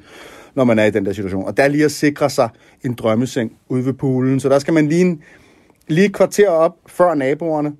[0.55, 1.45] når man er i den der situation.
[1.45, 2.49] Og der er lige at sikre sig
[2.85, 4.41] en drømmeseng ude ved poolen.
[4.41, 5.23] Så der skal man lige, en,
[5.89, 7.73] lige et kvarter op før naboerne,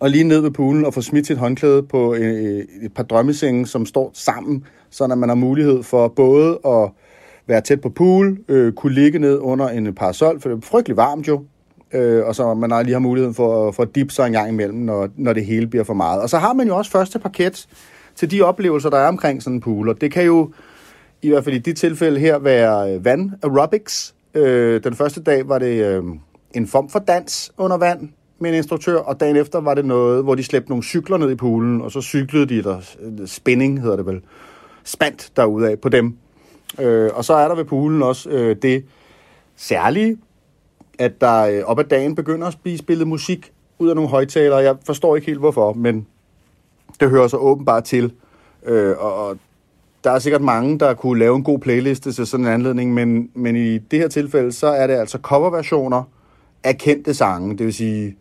[0.00, 3.66] og lige ned ved poolen og få smidt sit håndklæde på et, et par drømmesenge,
[3.66, 6.90] som står sammen, så man har mulighed for både at
[7.46, 10.96] være tæt på pool, øh, kunne ligge ned under en parasol, for det er frygtelig
[10.96, 11.44] varmt jo,
[11.92, 14.78] øh, og så man lige har muligheden for, for at dippe sig en gang imellem,
[14.78, 16.22] når, når det hele bliver for meget.
[16.22, 17.66] Og så har man jo også første parket
[18.14, 20.52] til de oplevelser, der er omkring sådan en pool, og det kan jo
[21.22, 24.14] i hvert fald i de tilfælde her være øh, vand aerobics.
[24.34, 26.02] Øh, den første dag var det øh,
[26.54, 30.22] en form for dans under vand med en instruktør, og dagen efter var det noget,
[30.22, 33.80] hvor de slæbte nogle cykler ned i poolen, og så cyklede de, der øh, spinning
[33.80, 34.20] hedder det vel,
[34.84, 36.16] spændt derudaf på dem.
[36.80, 38.84] Øh, og så er der ved poolen også øh, det
[39.56, 40.18] særlige,
[40.98, 44.56] at der øh, op ad dagen begynder at blive spillet musik ud af nogle højtalere.
[44.56, 46.06] Jeg forstår ikke helt hvorfor, men
[47.00, 48.12] det hører så åbenbart til.
[48.66, 49.38] Øh, og, og
[50.04, 53.30] der er sikkert mange, der kunne lave en god playliste til sådan en anledning, men,
[53.34, 56.02] men i det her tilfælde, så er det altså coverversioner
[56.64, 57.58] af kendte sange.
[57.58, 58.16] Det vil sige,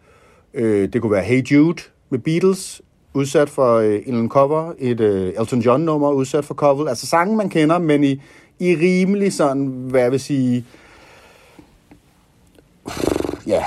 [0.53, 2.81] øh, det kunne være Hey Jude med Beatles,
[3.13, 6.87] udsat for øh, en cover, et øh, Elton John-nummer udsat for cover.
[6.87, 8.21] Altså sange, man kender, men i,
[8.59, 10.65] i rimelig sådan, hvad jeg vil sige,
[13.47, 13.63] ja,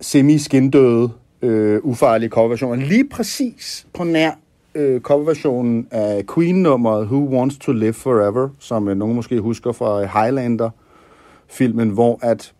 [0.00, 1.10] semi-skindøde,
[1.42, 2.86] øh, ufarlige coverversioner.
[2.86, 4.30] Lige præcis på nær
[4.74, 10.02] øh, coverversionen af Queen-nummeret Who Wants to Live Forever, som øh, nogen måske husker fra
[10.02, 12.52] øh, Highlander-filmen, hvor at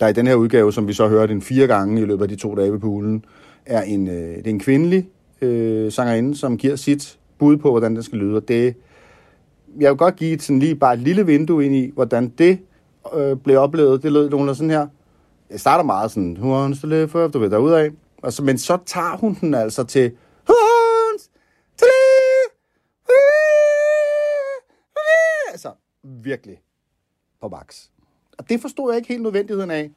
[0.00, 2.28] der i den her udgave, som vi så hørte en fire gange i løbet af
[2.28, 3.24] de to dage ved poolen,
[3.66, 5.08] er en, øh, det er en kvindelig
[5.40, 8.36] øh, sangerinde, som giver sit bud på, hvordan den skal lyde.
[8.36, 8.74] Og det,
[9.80, 12.58] jeg vil godt give sådan lige bare et lille vindue ind i, hvordan det
[13.14, 14.02] øh, blev oplevet.
[14.02, 14.86] Det lød nogen sådan her.
[15.48, 17.90] det starter meget sådan, who wants to live forever, du ved, derudad.
[18.22, 20.12] Og så, men så tager hun den altså til,
[20.48, 21.30] who wants
[21.78, 22.50] to live?
[25.52, 25.70] Altså,
[26.02, 26.60] virkelig
[27.40, 27.86] på max.
[28.38, 29.90] Og det forstod jeg ikke helt nødvendigheden af,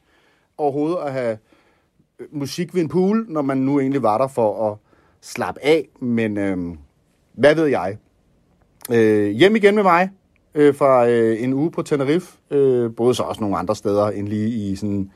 [0.57, 1.37] overhovedet at have
[2.19, 4.77] øh, musik ved en pool, når man nu egentlig var der for at
[5.21, 5.89] slappe af.
[5.99, 6.57] Men øh,
[7.33, 7.97] hvad ved jeg?
[8.91, 10.09] Øh, hjem igen med mig
[10.55, 12.37] øh, fra øh, en uge på Tenerife.
[12.51, 15.11] Øh, både så også nogle andre steder end lige i sådan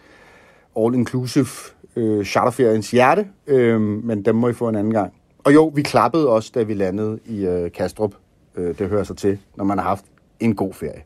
[0.78, 3.28] all-inclusive øh, charterferiens hjerte.
[3.48, 5.14] Øh, men dem må I få en anden gang.
[5.44, 8.14] Og jo, vi klappede også, da vi landede i øh, Kastrup.
[8.56, 10.06] Øh, det hører sig til, når man har haft
[10.40, 11.04] en god ferie.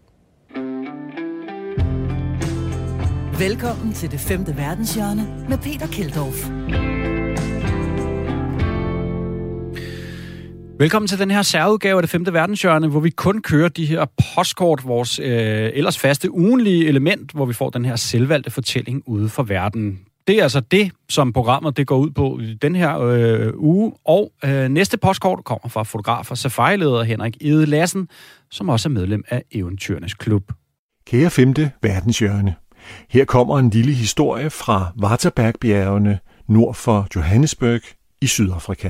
[3.40, 6.50] Velkommen til det femte verdenshjørne med Peter Keldorf.
[10.80, 14.06] Velkommen til den her særudgave af det femte verdenshjørne, hvor vi kun kører de her
[14.36, 19.30] postkort, vores øh, ellers faste ugenlige element, hvor vi får den her selvvalgte fortælling ude
[19.30, 20.00] for verden.
[20.28, 23.94] Det er altså det, som programmet det går ud på i den her øh, uge.
[24.06, 28.10] Og øh, næste postkort kommer fra fotograf og safari-leder Henrik Ede Lassen,
[28.52, 30.44] som også er medlem af Eventyrenes Klub.
[31.08, 32.56] Kære femte verdenshjørne.
[33.10, 37.82] Her kommer en lille historie fra Waterbergbjergene nord for Johannesburg
[38.22, 38.90] i Sydafrika.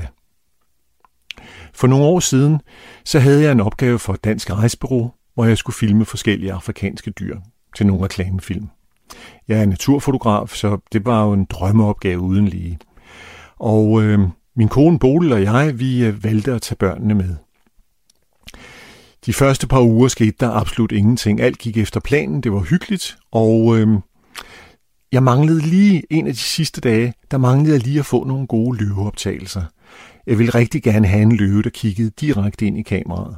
[1.74, 2.60] For nogle år siden,
[3.04, 7.10] så havde jeg en opgave for et dansk rejsebureau, hvor jeg skulle filme forskellige afrikanske
[7.10, 7.38] dyr
[7.76, 8.68] til nogle reklamefilm.
[9.48, 12.78] Jeg er naturfotograf, så det var jo en drømmeopgave uden lige.
[13.58, 14.20] Og øh,
[14.56, 17.36] min kone Bodil og jeg, vi øh, valgte at tage børnene med.
[19.26, 21.40] De første par uger skete der absolut ingenting.
[21.40, 23.88] Alt gik efter planen, det var hyggeligt, og øh,
[25.12, 28.46] jeg manglede lige en af de sidste dage, der manglede jeg lige at få nogle
[28.46, 29.62] gode løveoptagelser.
[30.28, 33.36] Jeg ville rigtig gerne have en løve, der kiggede direkte ind i kameraet.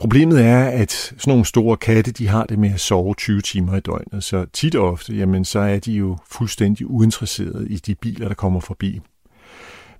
[0.00, 3.76] Problemet er, at sådan nogle store katte, de har det med at sove 20 timer
[3.76, 7.94] i døgnet, så tit og ofte, jamen, så er de jo fuldstændig uinteresserede i de
[7.94, 9.00] biler, der kommer forbi.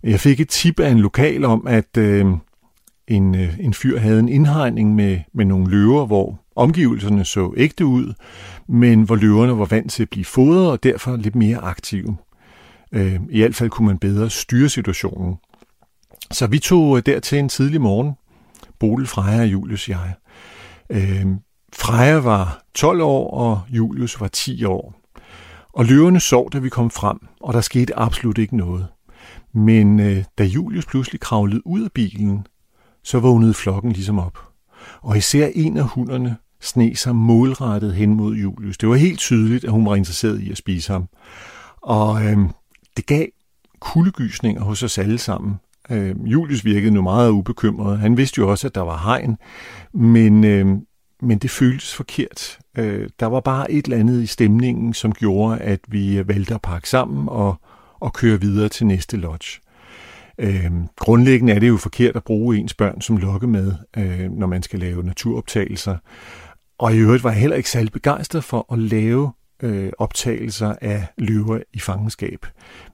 [0.03, 2.27] Jeg fik et tip af en lokal om, at øh,
[3.09, 7.87] en, øh, en fyr havde en indhegning med, med nogle løver, hvor omgivelserne så ægte
[7.87, 8.13] ud,
[8.69, 12.17] men hvor løverne var vant til at blive fodret og derfor lidt mere aktive.
[12.93, 15.35] Øh, I hvert fald kunne man bedre styre situationen.
[16.35, 18.13] Så vi tog øh, dertil en tidlig morgen,
[18.79, 20.15] Bodil, Freja og Julius jeg.
[20.91, 21.27] Øh,
[21.73, 24.95] Freja var 12 år, og Julius var 10 år.
[25.73, 28.87] Og løverne sov, da vi kom frem, og der skete absolut ikke noget.
[29.53, 32.47] Men øh, da Julius pludselig kravlede ud af bilen,
[33.03, 34.39] så vågnede flokken ligesom op.
[35.03, 38.79] Og især en af hunderne sne sig målrettet hen mod Julius.
[38.79, 41.09] Det var helt tydeligt, at hun var interesseret i at spise ham.
[41.83, 42.39] Og øh,
[42.97, 43.27] det gav
[43.81, 45.55] kuldegysninger hos os alle sammen.
[45.91, 47.99] Øh, Julius virkede nu meget ubekymret.
[47.99, 49.37] Han vidste jo også, at der var hegn,
[49.95, 50.67] men, øh,
[51.23, 52.59] men det føltes forkert.
[52.79, 56.55] Øh, der var bare et eller andet i stemningen, som gjorde, at vi øh, valgte
[56.55, 57.61] at pakke sammen og,
[58.01, 59.61] og køre videre til næste lodge.
[60.39, 64.63] Øh, grundlæggende er det jo forkert at bruge ens børn som lokkemad, øh, når man
[64.63, 65.97] skal lave naturoptagelser.
[66.79, 71.07] Og i øvrigt var jeg heller ikke særlig begejstret for at lave øh, optagelser af
[71.19, 72.47] løver i fangenskab.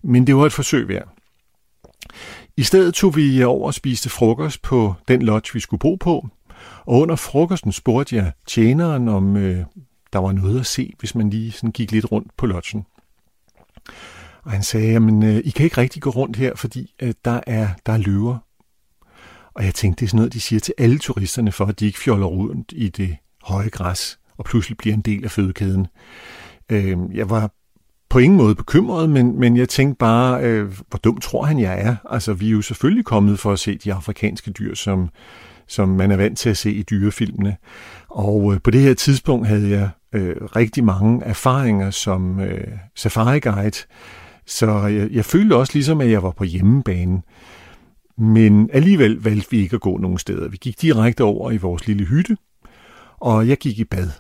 [0.03, 1.09] Men det var et forsøg værd.
[2.61, 6.29] I stedet tog vi over og spiste frokost på den lodge, vi skulle bo på.
[6.87, 9.65] Og under frokosten spurgte jeg tjeneren, om øh,
[10.13, 12.87] der var noget at se, hvis man lige sådan gik lidt rundt på lodgen.
[14.43, 17.41] Og han sagde, at øh, I kan ikke rigtig gå rundt her, fordi øh, der,
[17.47, 18.39] er, der er løver.
[19.55, 21.87] Og jeg tænkte, det er sådan noget, de siger til alle turisterne, for at de
[21.87, 25.87] ikke fjoller rundt i det høje græs, og pludselig bliver en del af fødekæden.
[26.71, 27.51] Øh, jeg var
[28.11, 31.81] på ingen måde bekymret, men, men jeg tænkte bare, øh, hvor dum tror han, jeg
[31.81, 31.97] er?
[32.11, 35.09] Altså, vi er jo selvfølgelig kommet for at se de afrikanske dyr, som,
[35.69, 37.57] som man er vant til at se i dyrefilmene.
[38.09, 43.87] Og øh, på det her tidspunkt havde jeg øh, rigtig mange erfaringer som øh, safari-guide,
[44.47, 47.23] så jeg, jeg følte også ligesom, at jeg var på hjemmebane.
[48.19, 50.49] Men alligevel valgte vi ikke at gå nogen steder.
[50.49, 52.37] Vi gik direkte over i vores lille hytte,
[53.21, 54.11] og jeg gik i bad.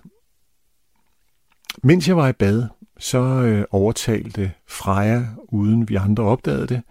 [1.82, 2.64] Mens jeg var i bad,
[3.00, 6.82] så øh, overtalte Freja, uden vi andre opdagede det,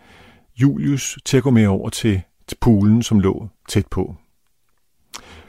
[0.61, 4.15] Julius til at gå med over til, til poolen, som lå tæt på.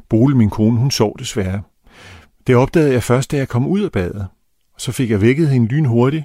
[0.08, 1.62] Bole, min kone, hun sov desværre.
[2.46, 4.26] Det opdagede jeg først, da jeg kom ud af badet.
[4.78, 6.24] Så fik jeg vækket hende lynhurtigt,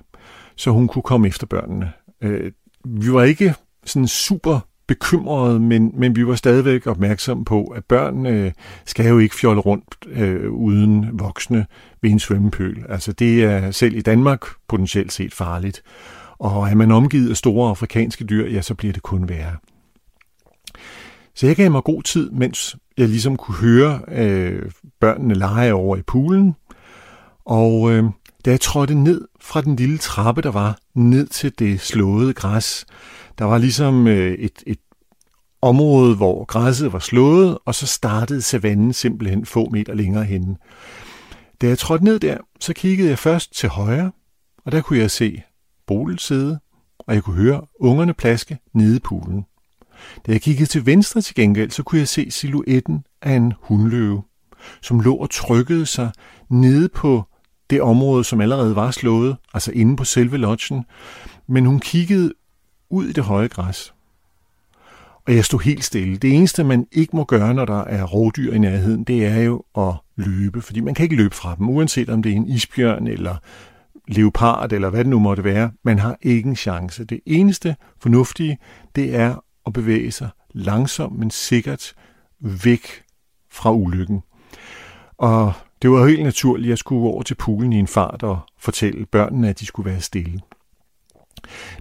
[0.56, 1.91] så hun kunne komme efter børnene.
[2.21, 2.52] Øh,
[2.86, 3.54] vi var ikke
[3.86, 8.52] sådan super bekymrede, men, men vi var stadigvæk opmærksomme på, at børn øh,
[8.86, 11.65] skal jo ikke fjolle rundt øh, uden voksne
[12.02, 12.86] ved en svømmepøl.
[12.89, 15.84] Altså det er selv i Danmark potentielt set farligt.
[16.39, 19.56] Og er man omgivet af store afrikanske dyr, ja, så bliver det kun værre.
[21.36, 25.98] Så jeg gav mig god tid, mens jeg ligesom kunne høre øh, børnene lege over
[25.98, 26.56] i poolen.
[27.45, 28.04] Og øh,
[28.45, 32.86] Da jeg trådte ned fra den lille trappe, der var, ned til det slåede græs,
[33.38, 34.80] der var ligesom øh, et, et
[35.62, 40.58] område, hvor græsset var slået, og så startede savannen simpelthen få meter længere henne.
[41.62, 44.12] Da jeg trådte ned der, så kiggede jeg først til højre,
[44.65, 45.41] og der kunne jeg se
[45.88, 46.60] Bolet sidde,
[47.00, 49.45] og jeg kunne høre ungerne plaske nede i poolen.
[50.26, 54.24] Da jeg kiggede til venstre til gengæld, så kunne jeg se silhuetten af en hundløve,
[54.82, 56.12] som lå og trykkede sig
[56.50, 57.24] nede på
[57.69, 60.86] det område, som allerede var slået, altså inde på selve lodgen,
[61.48, 62.34] men hun kiggede
[62.89, 63.93] ud i det høje græs.
[65.28, 66.17] Og jeg stod helt stille.
[66.17, 69.63] Det eneste, man ikke må gøre, når der er rovdyr i nærheden, det er jo
[69.78, 73.08] at løbe, fordi man kan ikke løbe fra dem, uanset om det er en isbjørn
[73.08, 73.36] eller
[74.08, 75.71] leopard eller hvad det nu måtte være.
[75.84, 77.06] Man har ikke en chance.
[77.06, 78.58] Det eneste fornuftige,
[78.95, 81.93] det er at bevæge sig langsomt, men sikkert
[82.39, 82.88] væk
[83.50, 84.21] fra ulykken.
[85.17, 88.39] Og det var helt naturligt, at jeg skulle over til poolen i en fart og
[88.58, 90.39] fortælle børnene, at de skulle være stille.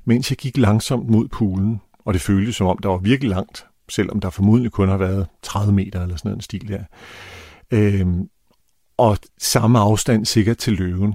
[0.05, 3.67] Mens jeg gik langsomt mod poolen, og det føltes som om, der var virkelig langt,
[3.89, 6.85] selvom der formodentlig kun har været 30 meter eller sådan en stil der.
[7.71, 8.29] Øhm,
[8.97, 11.15] og samme afstand sikkert til løven.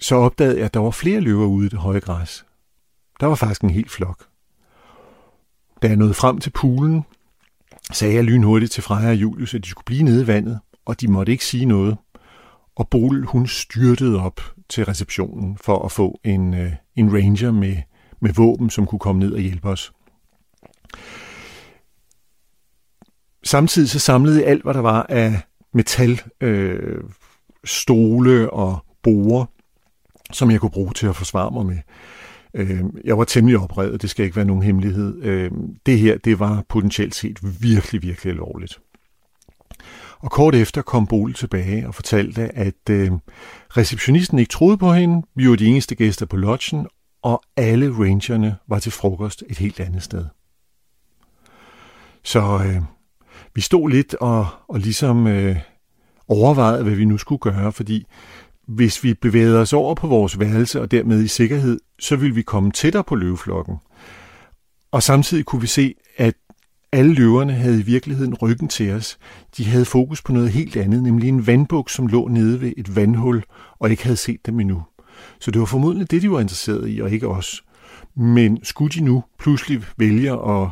[0.00, 2.44] Så opdagede jeg, at der var flere løver ude i det høje græs.
[3.20, 4.26] Der var faktisk en hel flok.
[5.82, 7.04] Da jeg nåede frem til poolen,
[7.92, 11.00] sagde jeg lynhurtigt til Freja og Julius, at de skulle blive nede i vandet, og
[11.00, 11.96] de måtte ikke sige noget.
[12.76, 17.76] Og Bol, hun styrtede op til receptionen for at få en, øh, en ranger med,
[18.20, 19.92] med våben, som kunne komme ned og hjælpe os.
[23.44, 25.40] Samtidig så samlede jeg alt, hvad der var af
[25.74, 27.00] metal, øh,
[27.64, 29.44] stole og borer,
[30.32, 31.78] som jeg kunne bruge til at forsvare mig med.
[32.54, 35.22] Øh, jeg var temmelig oprevet, det skal ikke være nogen hemmelighed.
[35.22, 35.50] Øh,
[35.86, 38.78] det her, det var potentielt set virkelig, virkelig alvorligt.
[40.20, 43.12] Og kort efter kom Bol tilbage og fortalte, at øh,
[43.70, 45.26] receptionisten ikke troede på hende.
[45.34, 46.86] Vi var de eneste gæster på lodgen,
[47.22, 50.24] og alle rangerne var til frokost et helt andet sted.
[52.22, 52.82] Så øh,
[53.54, 55.56] vi stod lidt og, og ligesom øh,
[56.28, 58.06] overvejede, hvad vi nu skulle gøre, fordi
[58.66, 62.42] hvis vi bevægede os over på vores værelse og dermed i sikkerhed, så ville vi
[62.42, 63.76] komme tættere på løveflokken.
[64.92, 65.94] Og samtidig kunne vi se,
[66.92, 69.18] alle løverne havde i virkeligheden ryggen til os.
[69.56, 72.96] De havde fokus på noget helt andet, nemlig en vandbuk, som lå nede ved et
[72.96, 73.42] vandhul,
[73.78, 74.82] og ikke havde set dem endnu.
[75.40, 77.64] Så det var formodentlig det, de var interesseret i, og ikke os.
[78.16, 80.68] Men skulle de nu pludselig vælge at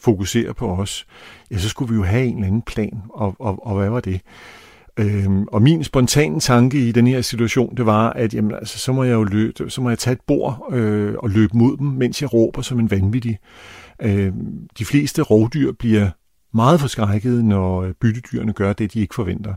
[0.00, 1.06] fokusere på os,
[1.50, 4.00] ja, så skulle vi jo have en eller anden plan, og, og, og hvad var
[4.00, 4.20] det?
[4.98, 8.92] Øhm, og min spontane tanke i den her situation, det var, at jamen, altså, så
[8.92, 11.86] må jeg jo løbe, så må jeg tage et bord øh, og løbe mod dem,
[11.86, 13.38] mens jeg råber som en vanvittig.
[14.02, 16.10] Øhm, de fleste rovdyr bliver
[16.54, 19.54] meget forskrækket, når øh, byttedyrene gør det, de ikke forventer.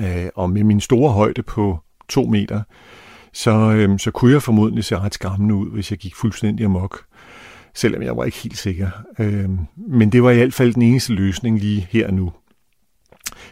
[0.00, 1.78] Øh, og med min store højde på
[2.08, 2.62] to meter,
[3.32, 7.04] så, øhm, så kunne jeg formodentlig se ret skræmmende ud, hvis jeg gik fuldstændig amok.
[7.74, 8.90] Selvom jeg var ikke helt sikker.
[9.18, 12.32] Øhm, men det var i hvert fald den eneste løsning lige her og nu.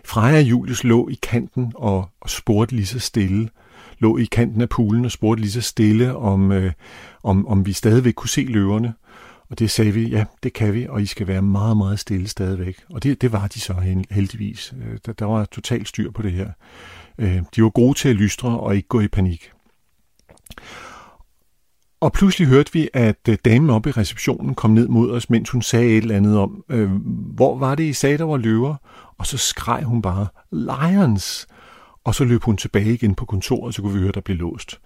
[0.05, 3.49] Freja og Julius lå i kanten og, og spurgte lige så stille,
[3.99, 6.73] lå i kanten af poolen og spurgte lige så stille, om, øh,
[7.23, 8.95] om, om vi stadigvæk kunne se løverne.
[9.51, 12.29] Og det sagde vi, ja, det kan vi, og I skal være meget, meget stille
[12.29, 12.77] stadigvæk.
[12.91, 13.75] Og det, det var de så
[14.11, 14.75] heldigvis.
[14.83, 16.51] Øh, der, der var totalt styr på det her.
[17.19, 19.51] Øh, de var gode til at lystre og ikke gå i panik.
[22.01, 25.51] Og pludselig hørte vi, at øh, damen oppe i receptionen kom ned mod os, mens
[25.51, 26.91] hun sagde et eller andet om, øh,
[27.35, 28.77] hvor var det, I sagde, der var løver?
[29.21, 31.47] Og så skreg hun bare, Lions!
[32.05, 34.81] Og så løb hun tilbage igen på kontoret, så kunne vi høre, der blev låst.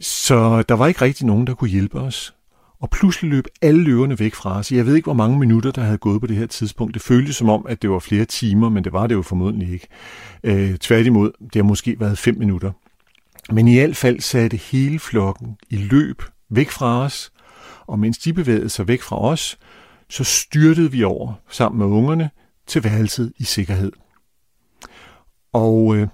[0.00, 2.34] Så der var ikke rigtig nogen, der kunne hjælpe os.
[2.80, 4.72] Og pludselig løb alle løverne væk fra os.
[4.72, 6.94] Jeg ved ikke, hvor mange minutter, der havde gået på det her tidspunkt.
[6.94, 9.72] Det føltes som om, at det var flere timer, men det var det jo formodentlig
[9.72, 9.86] ikke.
[10.44, 12.72] Øh, tværtimod, det har måske været fem minutter.
[13.52, 17.32] Men i hvert fald satte hele flokken i løb væk fra os,
[17.86, 19.58] og mens de bevægede sig væk fra os,
[20.10, 22.30] så styrtede vi over sammen med ungerne
[22.72, 23.92] til værelset i sikkerhed.
[25.52, 26.08] Og øh,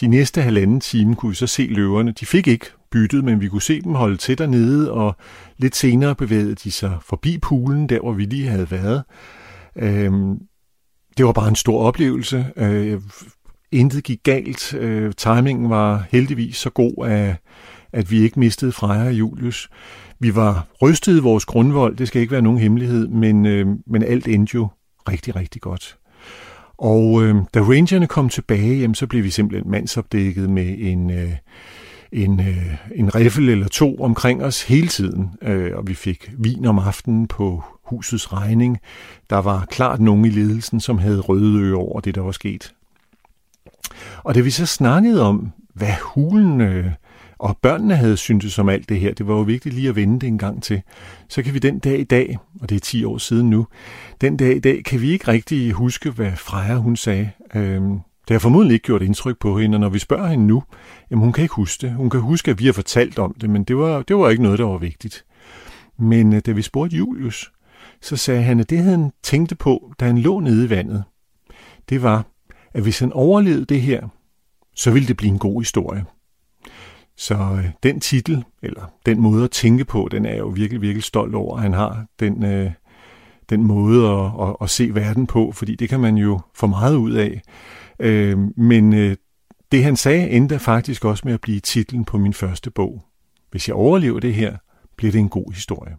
[0.00, 2.12] de næste halvanden time kunne vi så se løverne.
[2.12, 5.16] De fik ikke byttet, men vi kunne se dem holde til dernede, og
[5.56, 9.02] lidt senere bevægede de sig forbi poolen, der hvor vi lige havde været.
[9.76, 10.12] Øh,
[11.16, 12.46] det var bare en stor oplevelse.
[12.56, 13.00] Øh,
[13.72, 14.74] intet gik galt.
[14.74, 17.36] Øh, timingen var heldigvis så god, at,
[17.92, 19.68] at vi ikke mistede Freja og Julius.
[20.20, 24.02] Vi var rystet i vores grundvold, det skal ikke være nogen hemmelighed, men, øh, men
[24.02, 24.68] alt endte jo
[25.08, 25.98] rigtig, rigtig godt.
[26.78, 31.32] Og øh, da rangerne kom tilbage, jamen, så blev vi simpelthen mandsopdækket med en, øh,
[32.12, 35.30] en, øh, en riffel eller to omkring os hele tiden.
[35.42, 38.78] Øh, og vi fik vin om aftenen på husets regning.
[39.30, 42.74] Der var klart nogen i ledelsen, som havde røde øer over det, der var sket.
[44.22, 46.90] Og da vi så snakkede om, hvad hulen øh,
[47.38, 49.14] og børnene havde syntes om alt det her.
[49.14, 50.82] Det var jo vigtigt lige at vende det en gang til.
[51.28, 53.66] Så kan vi den dag i dag, og det er 10 år siden nu,
[54.20, 57.30] den dag i dag kan vi ikke rigtig huske, hvad Freja hun sagde.
[57.54, 60.62] Øhm, det har formodentlig ikke gjort indtryk på hende, og når vi spørger hende nu,
[61.10, 61.94] jamen hun kan ikke huske det.
[61.94, 64.42] Hun kan huske, at vi har fortalt om det, men det var, det var ikke
[64.42, 65.24] noget, der var vigtigt.
[65.98, 67.52] Men øh, da vi spurgte Julius,
[68.02, 71.04] så sagde han, at det han tænkte på, da han lå nede i vandet,
[71.88, 72.26] det var,
[72.74, 74.08] at hvis han overlevede det her,
[74.74, 76.04] så ville det blive en god historie.
[77.18, 80.82] Så øh, den titel, eller den måde at tænke på, den er jeg jo virkelig,
[80.82, 82.70] virkelig stolt over, at han har den, øh,
[83.50, 86.96] den måde at, at, at se verden på, fordi det kan man jo få meget
[86.96, 87.42] ud af.
[88.00, 89.16] Øh, men øh,
[89.72, 93.04] det han sagde endte faktisk også med at blive titlen på min første bog.
[93.50, 94.56] Hvis jeg overlever det her,
[94.96, 95.96] bliver det en god historie.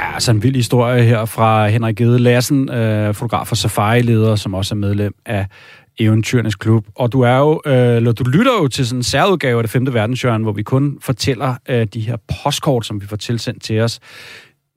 [0.00, 4.54] Ja, altså en vild historie her fra Henrik Gede Lassen, øh, fotograf og safari-leder, som
[4.54, 5.46] også er medlem af
[5.98, 6.86] Eventyrernes Klub.
[6.94, 9.70] Og du er jo, øh, eller du lytter jo til sådan en særudgave af det
[9.70, 13.80] femte verdenshjørne, hvor vi kun fortæller øh, de her postkort, som vi får tilsendt til
[13.80, 14.00] os.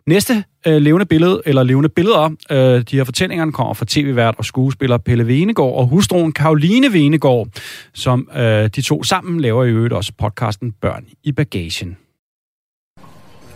[0.07, 4.45] Næste øh, levende billede, eller levende billeder, øh, de her fortællinger kommer fra tv-vært og
[4.45, 7.47] skuespiller Pelle Venegård og hustruen Karoline Venegård,
[7.93, 11.97] som øh, de to sammen laver i øvrigt også podcasten Børn i bagagen.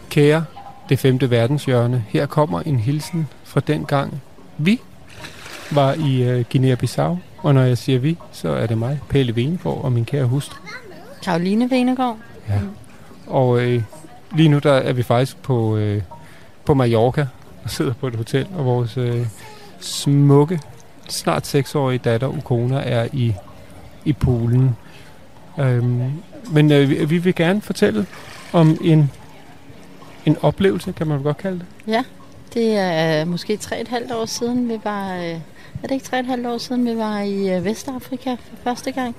[0.09, 0.45] Kære
[0.89, 4.22] det femte verdenshjørne, her kommer en hilsen fra den gang
[4.57, 4.80] vi
[5.72, 7.33] var i øh, Guinea-Bissau.
[7.44, 10.58] Og når jeg siger vi, så er det mig, Pelle Venegård og min kære hustru.
[11.24, 12.18] Karoline Venegård.
[12.50, 12.60] Ja.
[13.28, 13.84] Og øh,
[14.36, 16.02] lige nu der er vi faktisk på, øh,
[16.66, 17.28] på Mallorca
[17.64, 19.28] og sidder på et hotel, og vores øh,
[19.80, 20.60] smukke,
[21.10, 23.36] snart seksårige datter Ukona er i,
[24.06, 24.76] i poolen.
[25.60, 26.12] Øhm,
[26.52, 28.06] men øh, vi, vi vil gerne fortælle
[28.54, 29.12] om en,
[30.26, 31.66] en oplevelse, kan man godt kalde det.
[31.88, 32.04] Ja,
[32.54, 35.16] det er måske tre et halvt år siden, vi var...
[35.16, 35.39] Øh,
[35.84, 38.92] er det ikke tre et halvt år siden, vi var i øh, Vestafrika for første
[38.92, 39.16] gang?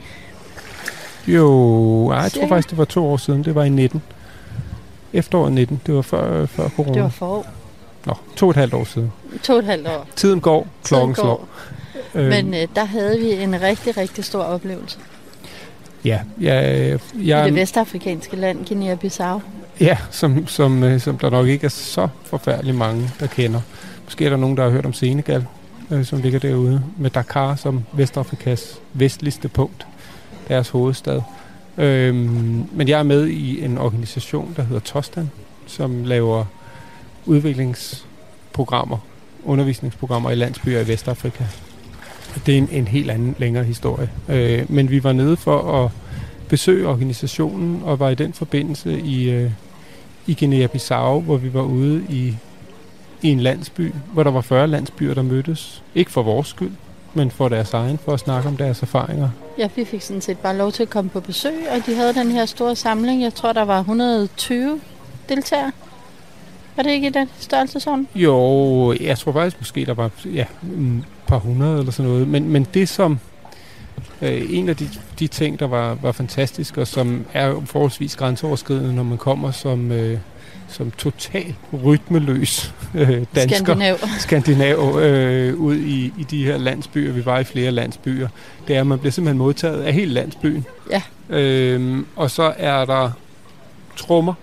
[1.27, 3.45] Jo, ej, jeg tror faktisk, det var to år siden.
[3.45, 4.03] Det var i 19.
[5.13, 5.81] Efteråret 19.
[5.87, 6.95] Det var før, før corona.
[6.95, 7.47] Det var forår.
[8.07, 9.13] Nå, to og et halvt år siden.
[9.43, 10.07] To et halvt år.
[10.17, 11.49] Tiden går, klokken Tiden går.
[12.15, 12.21] slår.
[12.21, 14.99] Øhm, Men øh, der havde vi en rigtig, rigtig stor oplevelse.
[16.05, 19.41] ja, jeg, I jeg, det vestafrikanske land, Guinea-Bissau.
[19.81, 23.61] ja som, som, øh, som der nok ikke er så forfærdeligt mange, der kender.
[24.05, 25.47] Måske er der nogen, der har hørt om Senegal,
[25.91, 29.87] øh, som ligger derude, med Dakar som Vestafrikas vestligste punkt,
[30.49, 31.23] deres hovedstad.
[31.79, 32.15] Øh,
[32.73, 35.31] men jeg er med i en organisation, der hedder Tostan,
[35.67, 36.45] som laver
[37.27, 38.99] udviklingsprogrammer,
[39.45, 41.45] undervisningsprogrammer i landsbyer i Vestafrika.
[42.47, 44.11] Det er en, en helt anden længere historie.
[44.29, 45.91] Øh, men vi var nede for at
[46.49, 49.51] besøge organisationen, og var i den forbindelse i, øh,
[50.27, 52.37] i Guinea-Bissau, hvor vi var ude i,
[53.25, 55.83] i en landsby, hvor der var 40 landsbyer, der mødtes.
[55.95, 56.73] Ikke for vores skyld,
[57.15, 59.29] men for deres egen, for at snakke om deres erfaringer.
[59.59, 62.15] Ja, vi fik sådan set bare lov til at komme på besøg, og de havde
[62.15, 63.23] den her store samling.
[63.23, 64.81] Jeg tror, der var 120
[65.29, 65.73] deltagere.
[66.77, 68.09] Var det ikke i den størrelsesorden?
[68.15, 72.29] Jo, jeg tror faktisk måske, der var ja, et par hundrede eller sådan noget.
[72.29, 73.19] Men, men det som...
[74.23, 78.95] Øh, en af de, de ting, der var, var fantastisk, og som er forholdsvis grænseoverskridende,
[78.95, 80.19] når man kommer som, øh,
[80.69, 81.55] som total
[81.85, 83.97] rytmeløs øh, dansker, Skandinav.
[84.19, 87.13] skandinav øh, ud i, i de her landsbyer.
[87.13, 88.29] Vi var i flere landsbyer.
[88.69, 90.65] Det er, at man bliver simpelthen modtaget af hele landsbyen.
[90.91, 91.03] Ja.
[91.29, 93.11] Øhm, og så er der
[93.97, 94.35] trommer,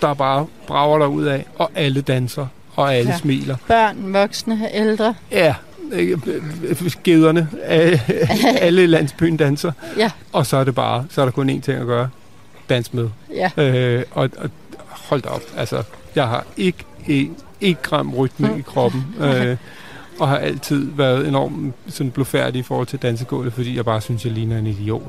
[0.00, 3.18] der bare brager der ud af, og alle danser, og alle Ja.
[3.18, 3.56] smiler.
[3.68, 5.14] Børn, voksne, ældre.
[5.32, 5.54] Ja,
[5.92, 6.18] øh,
[7.04, 7.48] gederne,
[8.60, 9.72] alle landsbyen danser.
[9.96, 10.10] Ja.
[10.32, 12.08] Og så er det bare, så er der kun én ting at gøre.
[12.68, 13.08] Dans med.
[13.34, 13.50] Ja.
[13.62, 14.50] Øh, og, og
[15.08, 15.82] hold da op, altså,
[16.14, 16.78] jeg har ikke
[17.08, 19.06] en, ikke gram rytme i kroppen.
[19.20, 19.56] Øh,
[20.20, 24.24] og har altid været enormt sådan blufærdig i forhold til dansegulvet, fordi jeg bare synes,
[24.24, 25.02] jeg ligner en idiot.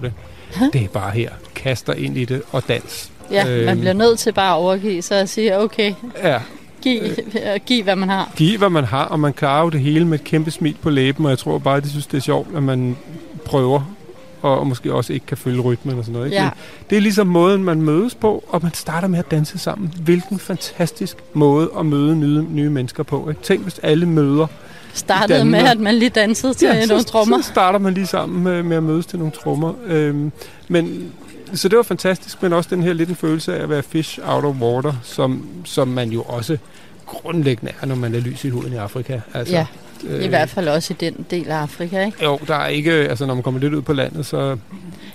[0.73, 1.29] Det er bare her.
[1.55, 3.11] Kaster ind i det og dans.
[3.31, 3.79] Ja, man Øhm.
[3.79, 5.93] bliver nødt til bare at overgive sig og sige, okay,
[6.23, 6.41] Ja,
[6.81, 7.59] giv, øh.
[7.65, 8.31] giv hvad man har.
[8.35, 10.89] give hvad man har, og man klarer jo det hele med et kæmpe smil på
[10.89, 12.97] læben, og jeg tror bare, de synes, det er sjovt, at man
[13.45, 13.95] prøver,
[14.41, 16.25] og, måske også ikke kan følge rytmen og sådan noget.
[16.25, 16.37] Ikke?
[16.37, 16.43] Ja.
[16.43, 19.93] Men Det er ligesom måden, man mødes på, og man starter med at danse sammen.
[20.03, 23.29] Hvilken fantastisk måde at møde nye, nye mennesker på.
[23.29, 23.41] Ikke?
[23.41, 24.47] Tænk, hvis alle møder
[24.93, 27.41] Startede med, at man lige dansede til ja, nogle trommer.
[27.41, 29.73] så starter man lige sammen med, med at mødes til nogle trommer.
[29.85, 30.31] Øhm,
[30.67, 31.11] men,
[31.53, 34.19] så det var fantastisk, men også den her lidt en følelse af at være fish
[34.23, 36.57] out of water, som, som man jo også
[37.05, 39.19] grundlæggende er, når man er lys i huden i Afrika.
[39.33, 39.65] Altså, Ja,
[40.03, 42.23] I hvert fald også i den del af Afrika, ikke?
[42.23, 44.55] Jo, der er ikke, altså når man kommer lidt ud på landet, så der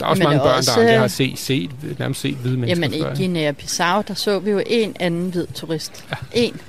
[0.00, 2.56] er også Men mange børn, også, der aldrig øh, har set, set, nærmest set hvide
[2.56, 3.12] mennesker Jamen før.
[3.12, 6.04] i Guinea-Bissau, der så vi jo en anden hvid turist.
[6.10, 6.16] Ja.
[6.32, 6.60] En.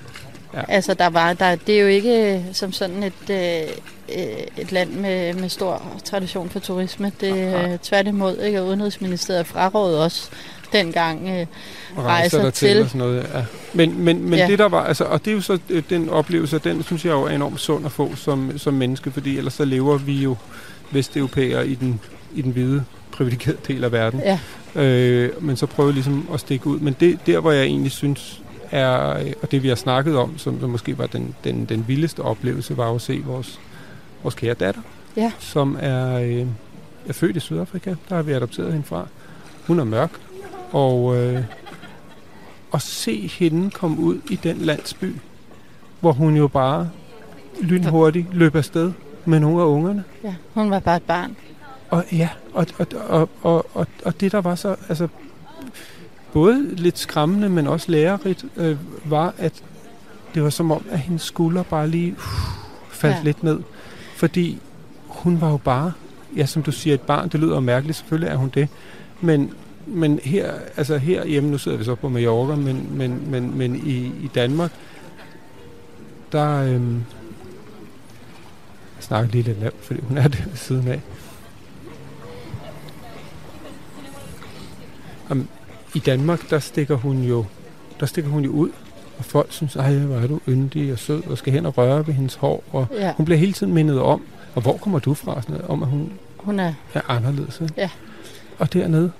[0.54, 0.62] Ja.
[0.68, 3.62] Altså der var, der, det er jo ikke som sådan et, øh,
[4.18, 4.24] øh,
[4.58, 7.12] et land med, med stor tradition for turisme.
[7.22, 8.62] Det er tværtimod, ikke?
[8.62, 10.30] Og Udenrigsministeriet frarådede også
[10.78, 11.46] dengang øh,
[11.98, 12.82] rejser der til.
[12.82, 13.28] og sådan noget.
[13.34, 13.46] Ja.
[13.74, 14.48] Men, men, men Ja.
[14.48, 17.12] det der var, altså, og det er jo så øh, den oplevelse, den synes jeg
[17.12, 20.36] jo er enormt sund at få som, som menneske, fordi ellers så lever vi jo
[20.92, 22.00] vesteuropæere i den,
[22.36, 24.20] i den hvide privilegerede del af verden.
[24.20, 24.40] Ja.
[24.82, 26.80] Øh, men så prøve ligesom at stikke ud.
[26.80, 30.38] Men det, der, hvor jeg egentlig synes er, øh, og det vi har snakket om,
[30.38, 33.60] som, som måske var den, den, den vildeste oplevelse, var at se vores,
[34.24, 34.82] vores kære datter,
[35.18, 35.32] Ja.
[35.40, 36.46] som er, øh,
[37.08, 37.94] er født i Sydafrika.
[38.10, 39.08] Der har vi adopteret hende fra.
[39.68, 40.12] Hun er mørk,
[40.76, 41.44] og øh,
[42.74, 45.16] at se hende komme ud i den landsby,
[46.00, 46.90] hvor hun jo bare
[47.62, 48.92] lynhurtigt løb afsted
[49.26, 50.04] med nogle af ungerne.
[50.24, 51.36] Ja, hun var bare et barn.
[51.90, 55.08] Og ja, og, og, og, og, og, og det der var så, altså
[56.34, 59.64] både lidt skræmmende, men også lærerigt, øh, var, at
[60.34, 62.18] det var som om, at hendes skulder bare lige uh,
[62.90, 63.24] faldt ja.
[63.24, 63.60] lidt ned.
[64.16, 64.60] Fordi
[65.08, 65.92] hun var jo bare,
[66.38, 68.70] ja som du siger, et barn, det lyder jo mærkeligt, selvfølgelig er hun det,
[69.22, 69.52] men,
[69.88, 73.98] men her, altså herhjemme, nu sidder vi så på Mallorca, men, men, men, men i,
[74.06, 74.72] i Danmark,
[76.32, 76.96] der, øhm,
[78.96, 81.02] jeg snakker lige lidt lavt, fordi hun er det ved siden af.
[85.30, 85.48] Om,
[85.96, 87.46] I Danmark, der stikker hun jo,
[88.00, 88.70] der stikker hun jo ud,
[89.18, 92.08] og folk synes, ej, hvor er du yndig og sød, og skal hen og røre
[92.08, 94.22] ved hendes hår, og Ja, hun bliver hele tiden mindet om,
[94.56, 96.12] og hvor kommer du fra, sådan noget, om at hun
[96.46, 97.62] hun er, er anderledes.
[97.62, 97.74] Ikke?
[97.78, 97.90] Ja.
[98.60, 99.12] Og dernede,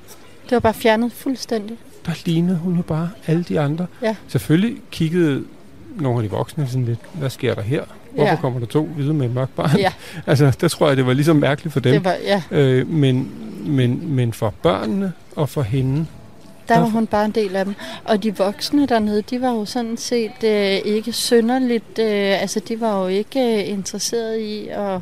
[0.46, 1.78] det var bare fjernet fuldstændig.
[2.06, 3.88] der lignede hun jo bare alle de andre.
[4.02, 4.16] Ja.
[4.28, 5.44] Selvfølgelig kiggede
[5.96, 7.84] nogle af de voksne sådan lidt, hvad sker der her?
[8.12, 8.36] Hvorfor Ja.
[8.42, 9.78] kommer der to hvide med et mørkt barn?
[9.80, 9.92] Ja,
[10.28, 11.92] Altså, der tror jeg, det var ligesom mærkeligt for dem.
[11.94, 13.32] det var, ja, Øh, men,
[13.66, 16.06] men, men for børnene og for hende,
[16.68, 17.76] der var hun bare en del af dem.
[18.04, 22.82] Og de voksne dernede, de var jo sådan set øh, ikke synderligt, øh, altså de
[22.82, 25.00] var jo ikke øh, interesseret i at,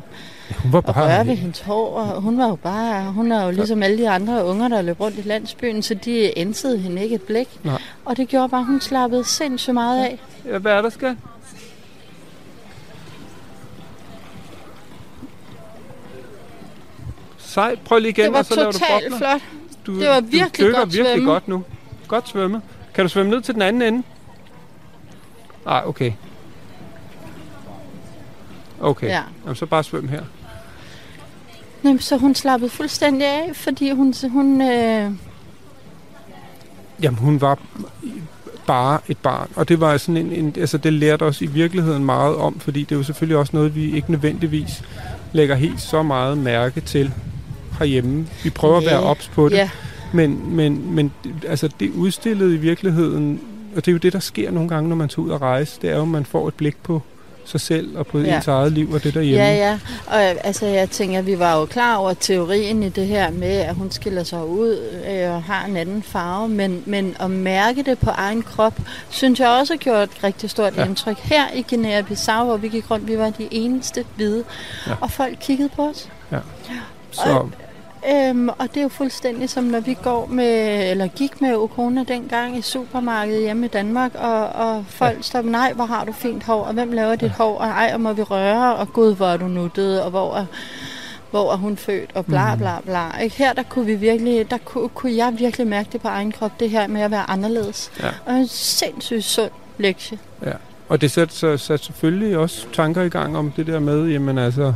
[0.62, 1.04] hun var bare...
[1.16, 4.10] røre ved hendes hår, og hun var jo bare, hun er jo ligesom alle de
[4.10, 7.48] andre unger, der løb rundt i landsbyen, så de ænsede hende ikke et blik.
[7.64, 7.82] Nej.
[8.04, 10.18] Og det gjorde bare, at hun slappede sindssygt meget af.
[10.44, 11.16] Ja, hvad er der skal?
[17.38, 19.18] Sej, prøv lige igen, Det var og så laver du totalt bobler.
[19.18, 19.40] flot.
[19.86, 21.32] Du, Det var du virkelig dykker godt virkelig svømme.
[21.32, 21.64] godt nu.
[22.08, 22.62] Godt svømme.
[22.94, 24.02] Kan du svømme ned til den anden ende?
[25.64, 26.12] Nej, okay.
[28.84, 29.22] Okay, Ja.
[29.44, 30.22] Jamen, så bare svøm her.
[31.84, 35.10] Jamen, så hun slappede fuldstændig af, fordi hun, hun øh,
[37.02, 37.58] Jamen, hun var
[38.66, 42.04] bare et barn, og det var sådan en, en altså det lærte os i virkeligheden
[42.04, 44.82] meget om, fordi det er jo selvfølgelig også noget, vi ikke nødvendigvis
[45.32, 47.12] lægger helt så meget mærke til
[47.78, 48.26] herhjemme.
[48.44, 49.70] Vi prøver at være ops på det, ja,
[50.12, 51.12] men, men, men
[51.48, 53.40] altså det udstillede i virkeligheden,
[53.76, 55.78] og det er jo det, der sker nogle gange, når man tager ud og rejse,
[55.82, 57.02] det er jo, at man får et blik på
[57.44, 58.24] sig selv og på Ja.
[58.28, 58.36] ja.
[58.36, 59.44] ens eget liv og det derhjemme.
[59.44, 59.78] ja, ja.
[60.06, 63.74] Og altså, jeg tænker, vi var jo klar over teorien i det her med, at
[63.74, 64.78] hun skiller sig ud
[65.10, 68.74] øh, og har en anden farve, men, men at mærke det på egen krop,
[69.08, 70.80] synes jeg også har gjort et rigtig stort ja.
[70.82, 70.86] Ja.
[70.88, 71.18] indtryk.
[71.18, 74.44] Her i Guinea-Bissau, hvor vi gik rundt, vi var de eneste hvide,
[74.86, 74.90] ja.
[74.90, 74.96] Ja.
[75.00, 76.08] og folk kiggede på os.
[77.10, 77.48] Så,
[78.12, 82.04] Øhm, og det er jo fuldstændig som når vi går med, eller gik med Okona
[82.08, 85.22] dengang i supermarkedet hjemme i Danmark, og, og folk ja.
[85.22, 88.00] stopper, nej, hvor har du fint hår, og hvem laver dit hår, og ej, og
[88.00, 90.46] må vi røre, og gud, hvor er du nuttet, og hvor er,
[91.30, 93.18] hvor er hun født, og bla bla bla.
[93.18, 93.36] Ikke?
[93.36, 96.60] Her der kunne vi virkelig, der kunne, kunne jeg virkelig mærke det på egen krop,
[96.60, 97.90] det her med at være anderledes.
[98.02, 98.08] Ja.
[98.26, 100.18] Og en sindssygt sund lektie.
[100.46, 100.52] ja.
[100.88, 104.38] Og det satte så, sat selvfølgelig også tanker i gang om det der med, jamen
[104.38, 104.74] altså,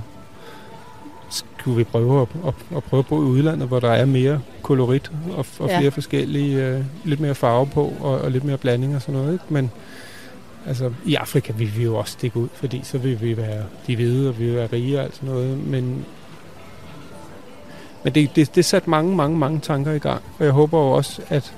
[1.68, 4.40] skulle vi prøve at, at, at prøve at bo i udlandet, hvor der er mere
[4.62, 5.78] kolorit og, og Ja.
[5.78, 9.32] flere forskellige, øh, lidt mere farve på og, og lidt mere blanding og sådan noget.
[9.32, 9.44] Ikke?
[9.48, 9.70] Men
[10.66, 13.96] altså, i Afrika vil vi jo også stikke ud, fordi så vil vi være de
[13.96, 15.66] hvide, og vi vil være rige og alt sådan noget.
[15.66, 16.04] Men,
[18.04, 20.22] men det, det, det satte mange, mange, mange tanker i gang.
[20.38, 21.54] Og jeg håber jo også, at,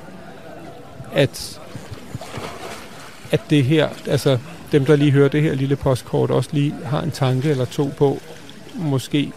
[1.13, 1.61] at,
[3.31, 4.39] at det her, altså
[4.73, 7.91] dem, der lige hører det her lille postkort, også lige har en tanke eller to
[7.99, 8.19] på,
[8.75, 9.33] måske,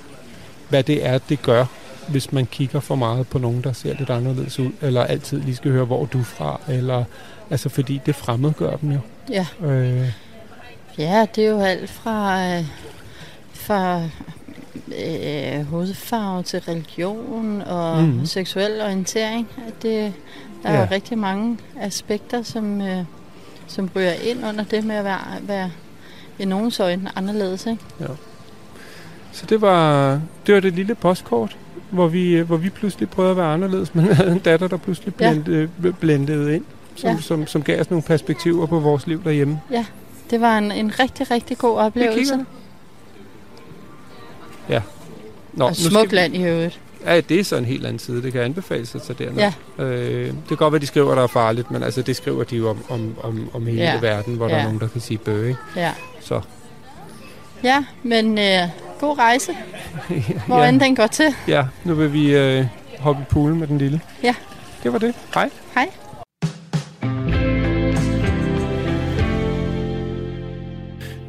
[0.74, 1.66] hvad det er, det gør,
[2.10, 5.56] hvis man kigger for meget på nogen, der ser lidt anderledes ud, eller altid lige
[5.56, 7.04] skal høre, hvor er du er fra, eller,
[7.50, 9.00] altså fordi det fremmedgør dem jo.
[9.30, 9.46] Ja.
[9.64, 10.10] Øh,
[10.98, 12.66] Ja, det er jo alt fra, øh,
[13.54, 14.02] fra
[14.88, 18.26] øh, hovedfarve til religion og mm.
[18.26, 19.48] seksuel orientering.
[19.68, 20.14] At Det,
[20.64, 20.80] der er Ja.
[20.82, 23.04] jo rigtig mange aspekter, som, øh,
[23.68, 25.72] som ryger ind under det med at være, være
[26.40, 27.66] i nogens øjne anderledes.
[27.66, 27.82] Ikke?
[29.34, 30.12] Så det var,
[30.48, 31.58] det var det lille postkort,
[31.90, 34.78] hvor vi, øh, hvor vi pludselig prøvede at være anderledes, men havde en datter, der
[34.78, 35.32] pludselig Ja.
[35.34, 35.70] blendede,
[36.00, 36.66] blendede ind,
[36.96, 37.22] som, Ja.
[37.22, 39.62] som, som gav os nogle perspektiver på vores liv derhjemme.
[40.30, 42.46] Det var en, en rigtig, rigtig god oplevelse.
[44.70, 44.82] Ja.
[45.54, 46.80] Nå, Og smukt vi- land i øvrigt.
[47.06, 48.24] Ja, det er så en helt anden side.
[48.24, 49.52] Det kan anbefales at tage derned.
[49.78, 49.84] Ja.
[49.84, 52.56] Øh, det kan godt være, de skriver, der er farligt, men altså, det skriver de
[52.56, 54.00] jo om, om, om, om hele Ja.
[54.00, 54.60] verden, hvor der Ja.
[54.62, 55.58] er nogen, der kan sige bøge.
[55.76, 55.92] Ja.
[56.22, 56.42] Så
[57.64, 58.68] Ja, men øh,
[59.08, 59.52] god rejse,
[60.48, 61.36] hvor ja, end den går til.
[61.48, 62.66] ja, nu vil vi øh,
[63.00, 64.02] hoppe i poolen med den lille.
[64.24, 64.36] Ja.
[64.84, 65.16] Det var det.
[65.34, 65.50] Hej.
[65.74, 65.90] Hej.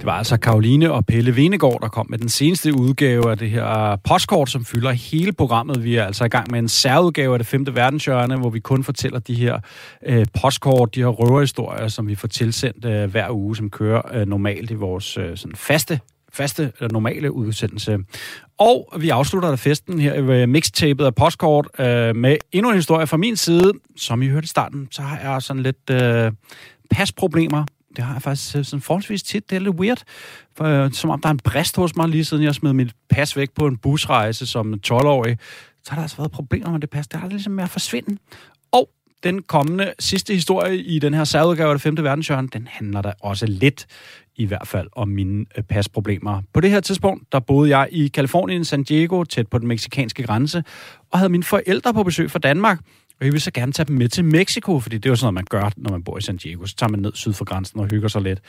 [0.05, 3.51] Det var altså Karoline og Pelle Venegård, der kom med den seneste udgave af det
[3.51, 5.85] her postkort, som fylder hele programmet.
[5.85, 8.85] Vi er altså i gang med en særudgave af det femte verdenshjørne, hvor vi kun
[8.85, 9.61] fortæller de her
[10.07, 14.27] øh, postkort, de her røverhistorier, som vi får tilsendt øh, hver uge, som kører øh,
[14.27, 16.01] normalt i vores øh, sådan faste
[16.35, 17.99] faste eller normale udsendelse.
[18.59, 23.07] Og vi afslutter da festen her ved mixtapet af postkort øh, med endnu en historie
[23.07, 23.73] fra min side.
[23.97, 26.33] Som I hørte i starten, så har jeg sådan lidt øh,
[26.91, 27.65] pasproblemer.
[27.97, 29.51] Det har jeg faktisk øh, sådan forholdsvis tit.
[29.51, 30.03] Det er lidt weird.
[30.57, 32.93] For, øh, som om der er en brist hos mig, lige siden jeg smed mit
[33.11, 35.39] pas væk på en busrejse som 12-årig.
[35.85, 37.09] Så har der altså været problemer med det pas.
[37.09, 38.19] Det har det ligesom med at forsvinde.
[38.73, 38.89] Og
[39.25, 43.13] den kommende sidste historie i den her særudgave af det femte verdenshjørne, den handler da
[43.21, 43.87] også lidt
[44.37, 46.43] i hvert fald om mine øh, pasproblemer.
[46.53, 50.23] På det her tidspunkt, der boede jeg i Kalifornien, San Diego, tæt på den meksikanske
[50.23, 50.65] grænse,
[51.11, 52.79] og havde mine forældre på besøg fra Danmark.
[53.21, 55.25] Og jeg ville så gerne tage dem med til Mexico, fordi det er jo sådan
[55.25, 56.67] noget, man gør, når man bor i San Diego.
[56.67, 58.41] Så tager man ned syd for grænsen og hygger sig lidt.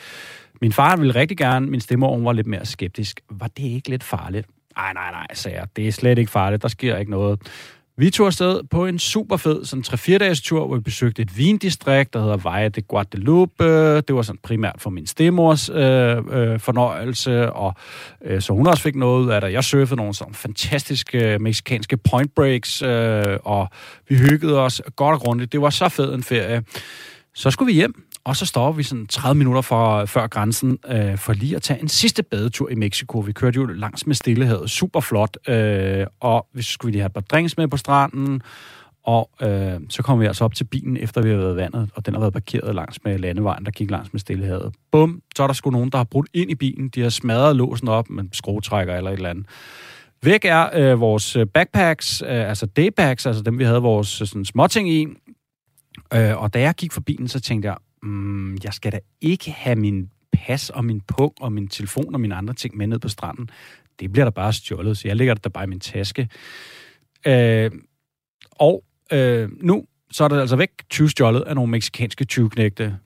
[0.62, 3.22] Min far ville rigtig gerne, min stemmer var lidt mere skeptisk.
[3.30, 4.48] Var det ikke lidt farligt?
[4.78, 5.68] Nej, nej, nej, sagde jeg.
[5.76, 6.62] Det er slet ikke farligt.
[6.62, 7.40] Der sker ikke noget.
[7.98, 11.38] Vi tog afsted på en super fed sådan 3-4 dages tur, hvor vi besøgte et
[11.38, 13.96] vindistrikt, der hedder Valle de Guadalupe.
[14.02, 17.74] Det var sådan primært for min stemors øh, øh, fornøjelse, og
[18.26, 19.52] øh, så hun også fik noget ud af det.
[19.52, 23.68] Jeg surfede nogle sådan fantastiske øh, meksikanske point breaks, øh, og
[24.10, 25.52] vi hyggede os godt og grundigt.
[25.52, 26.64] Det var så fed en ferie.
[27.34, 31.18] Så skulle vi hjem, og så stopper vi sådan 30 minutter for, før grænsen øh,
[31.18, 33.20] for lige at tage en sidste badetur i Mexico.
[33.20, 37.14] Vi kørte jo langs med Stillehavet, super flot, øh, og vi skulle lige have et
[37.14, 38.42] par drinks med på stranden,
[39.04, 42.06] og øh, så kom vi altså op til bilen, efter vi havde været vandet, og
[42.06, 44.74] den har været parkeret langs med landevejen, der gik langs med Stillehavet.
[44.92, 46.90] Bum, så er der sgu nogen, der har brudt ind i bilen.
[46.90, 49.46] De har smadret låsen op med skruetrækker eller et eller andet.
[50.24, 54.28] Væk er øh, vores øh, backpacks, øh, altså daybags, altså dem, vi havde vores øh,
[54.28, 55.08] sådan, småting i.
[56.14, 59.52] Øh, og da jeg gik for bilen, så tænkte jeg, mm, jeg skal da ikke
[59.52, 63.00] have min pas og min pung og min telefon og mine andre ting med ned
[63.00, 63.50] på stranden.
[64.00, 66.30] Det bliver der bare stjålet, så jeg lægger det der bare i min taske.
[67.28, 67.72] Øh,
[68.52, 72.50] og øh, nu så er det altså væk 20 stjålet af nogle meksikanske 20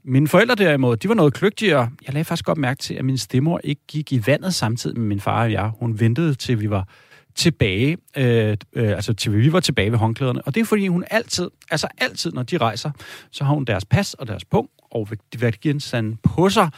[0.04, 1.92] Mine forældre derimod, de var noget kløgtigere.
[2.06, 5.08] Jeg lagde faktisk godt mærke til, at min stemor ikke gik i vandet samtidig med
[5.08, 5.72] min far og jeg.
[5.80, 6.88] Hun ventede til vi var
[7.36, 10.42] tilbage, øh, øh, altså til vi var tilbage ved håndklæderne.
[10.42, 12.92] Og det er fordi, hun altid, altså altid, når de rejser,
[13.32, 15.08] så har hun deres pas og deres punkt og
[15.40, 16.70] værdigenstande på sig.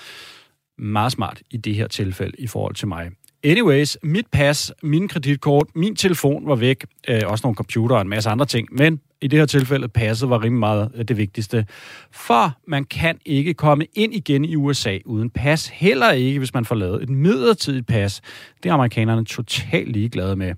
[0.78, 3.12] Meget smart i det her tilfælde i forhold til mig.
[3.44, 6.86] Anyways, mit pas, min kreditkort, min telefon var væk.
[7.08, 8.68] Øh, også nogle computer og en masse andre ting.
[8.72, 11.66] Men i det her tilfælde, passet var rimelig meget øh, det vigtigste.
[12.12, 15.68] For man kan ikke komme ind igen i USA uden pas.
[15.68, 18.22] Heller ikke, hvis man får lavet et midlertidigt pas.
[18.64, 20.54] Det er amerikanerne totalt ligeglade med.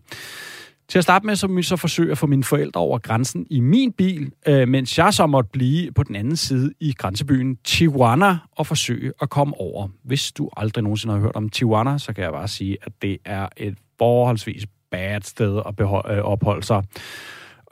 [0.88, 3.48] Til at starte med, så må jeg så forsøge at få mine forældre over grænsen
[3.50, 7.56] i min bil, øh, mens jeg så måtte blive på den anden side i grænsebyen
[7.64, 9.88] Tijuana og forsøge at komme over.
[10.04, 13.18] Hvis du aldrig nogensinde har hørt om Tijuana, så kan jeg bare sige, at det
[13.26, 16.84] er et forholdsvis bad sted at øh, opholde sig.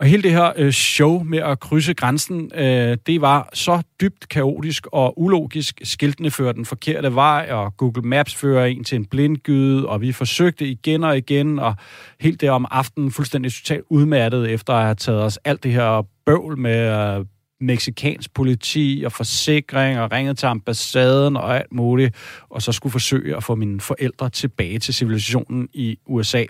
[0.01, 4.29] Og hele det her øh, show med at krydse grænsen, øh, det var så dybt
[4.29, 5.81] kaotisk og ulogisk.
[5.83, 10.11] Skiltene fører den forkerte vej, og Google Maps fører en til en blindgyde, og vi
[10.11, 11.75] forsøgte igen og igen, og
[12.19, 16.07] helt det om aftenen fuldstændig totalt udmattet, efter at have taget os alt det her
[16.25, 17.25] bøvl med øh,
[17.61, 22.15] meksikansk politi og forsikring og ringet til ambassaden og alt muligt,
[22.49, 26.45] og så skulle forsøge at få mine forældre tilbage til civilisationen i USA.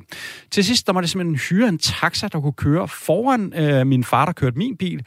[0.51, 4.03] Til sidst, der måtte jeg simpelthen hyre en taxa, der kunne køre foran øh, min
[4.03, 5.05] far, der kørte min bil,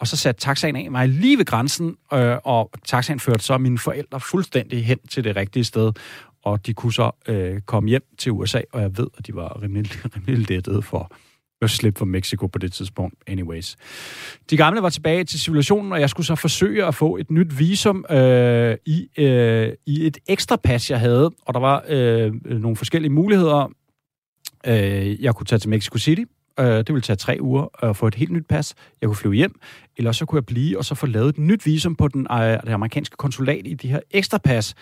[0.00, 3.78] og så satte taxaen af mig lige ved grænsen, øh, og taxaen førte så mine
[3.78, 5.92] forældre fuldstændig hen til det rigtige sted,
[6.44, 9.62] og de kunne så øh, komme hjem til USA, og jeg ved, at de var
[9.62, 11.12] rimelig, rimelig lettede for
[11.62, 13.14] at slippe for Mexico på det tidspunkt.
[13.26, 13.76] Anyways.
[14.50, 17.58] De gamle var tilbage til civilisationen, og jeg skulle så forsøge at få et nyt
[17.58, 21.30] visum øh, i, øh, i et ekstra pas, jeg havde.
[21.46, 23.72] Og der var øh, nogle forskellige muligheder.
[24.66, 26.22] Øh, jeg kunne tage til Mexico City.
[26.60, 28.74] Øh, det ville tage tre uger at få et helt nyt pas.
[29.00, 29.60] Jeg kunne flyve hjem,
[29.96, 32.38] eller så kunne jeg blive og så få lavet et nyt visum på den, øh,
[32.38, 34.74] det amerikanske konsulat i de her ekstra pas.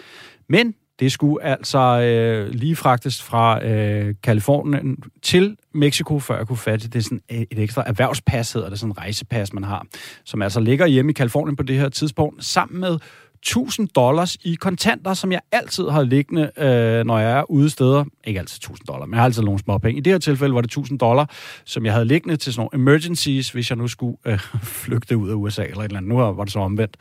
[0.49, 6.57] Men det skulle altså øh, lige fragtes fra øh, Kalifornien til Mexico, før jeg kunne
[6.57, 6.99] fatte det.
[6.99, 9.87] er sådan øh, et ekstra erhvervspas, hedder det, sådan en rejsepas, man har,
[10.25, 12.99] som altså ligger hjemme i Kalifornien på det her tidspunkt, sammen med
[13.45, 18.05] 1000 dollars i kontanter, som jeg altid har liggende, øh, når jeg er ude steder.
[18.25, 19.99] Ikke altid 1000 dollar, men jeg har altid nogle små penge.
[19.99, 21.31] I det her tilfælde var det 1000 dollar,
[21.65, 24.39] som jeg havde liggende til sådan nogle emergencies, hvis jeg nu skulle øh,
[24.83, 26.09] flygte ud af USA eller et eller andet.
[26.09, 26.97] Nu var det så omvendt.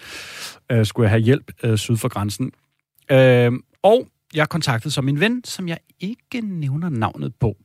[0.72, 2.52] Øh, skulle jeg have hjælp øh, syd for grænsen.
[3.12, 3.52] Øh,
[3.84, 7.56] og jeg kontaktede så min ven, som jeg ikke nævner navnet på,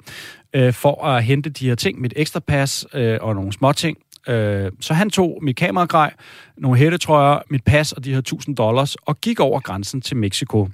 [0.52, 3.98] øh, for at hente de her ting, mit ekstra pas øh, og nogle små ting.
[4.28, 6.14] Øh, så han tog mit kameragrej,
[6.56, 10.68] nogle hættetrøjer, mit pas og de her 1000 dollars, og gik over grænsen til Mexico.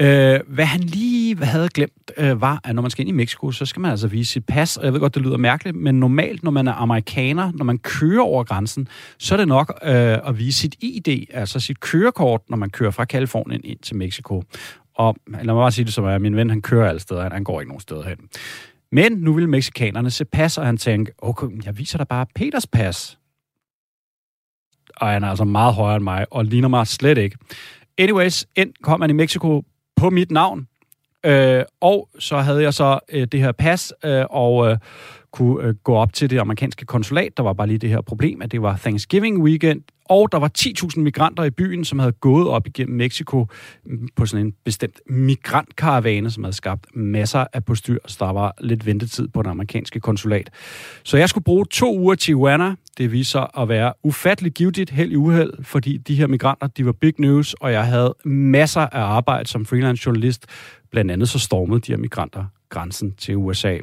[0.00, 3.50] Øh, hvad han lige havde glemt, øh, var, at når man skal ind i Mexico,
[3.50, 4.76] så skal man altså vise sit pas.
[4.76, 7.78] Og jeg ved godt, det lyder mærkeligt, men normalt, når man er amerikaner, når man
[7.78, 8.88] kører over grænsen,
[9.18, 12.90] så er det nok øh, at vise sit ID, altså sit kørekort, når man kører
[12.90, 14.42] fra Kalifornien ind til Mexico.
[14.94, 17.44] Og lad mig bare sige det som er, min ven, han kører alle steder, han
[17.44, 18.18] går ikke nogen steder hen.
[18.92, 22.66] Men nu vil mexikanerne se pas, og han tænker, okay, jeg viser dig bare Peters
[22.66, 23.18] pas.
[24.96, 27.38] Og han er altså meget højere end mig, og ligner mig slet ikke.
[27.98, 29.62] Anyways, ind kom han i Mexico
[29.96, 30.66] på mit navn,
[31.26, 34.78] øh, og så havde jeg så øh, det her pas, øh, og øh,
[35.32, 37.36] kunne øh, gå op til det amerikanske konsulat.
[37.36, 40.50] Der var bare lige det her problem, at det var Thanksgiving weekend, og der var
[40.58, 43.46] 10.000 migranter i byen, som havde gået op igennem Mexico
[43.84, 48.54] mm, på sådan en bestemt migrantkaravane, som havde skabt masser af postyr, så der var
[48.60, 50.50] lidt ventetid på det amerikanske konsulat.
[51.04, 52.74] Så jeg skulle bruge to uger til Tijuana.
[52.98, 56.92] Det viser at være ufatteligt givetigt, held i uheld, fordi de her migranter, de var
[56.92, 60.46] big news, og jeg havde masser af arbejde som freelance journalist.
[60.90, 63.78] Blandt andet så stormede de her migranter grænsen til USA.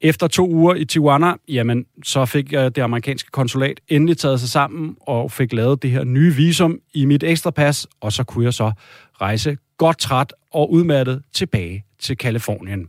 [0.00, 4.48] Efter to uger i Tijuana, jamen, så fik øh, det amerikanske konsulat endelig taget sig
[4.48, 8.44] sammen og fik lavet det her nye visum i mit ekstra pas, og så kunne
[8.44, 8.72] jeg så
[9.20, 12.88] rejse godt træt og udmattet tilbage til Kalifornien.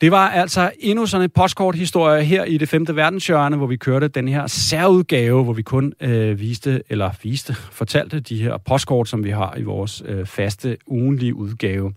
[0.00, 4.08] Det var altså endnu sådan en postkorthistorie her i det femte verdenshjørne, hvor vi kørte
[4.08, 9.24] den her særudgave, hvor vi kun øh, viste, eller viste, fortalte de her postkort, som
[9.24, 11.94] vi har i vores øh, faste ugenlige udgave.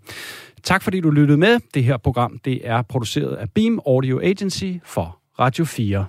[0.64, 1.60] Tak fordi du lyttede med.
[1.74, 6.06] Det her program det er produceret af Beam Audio Agency for Radio 4.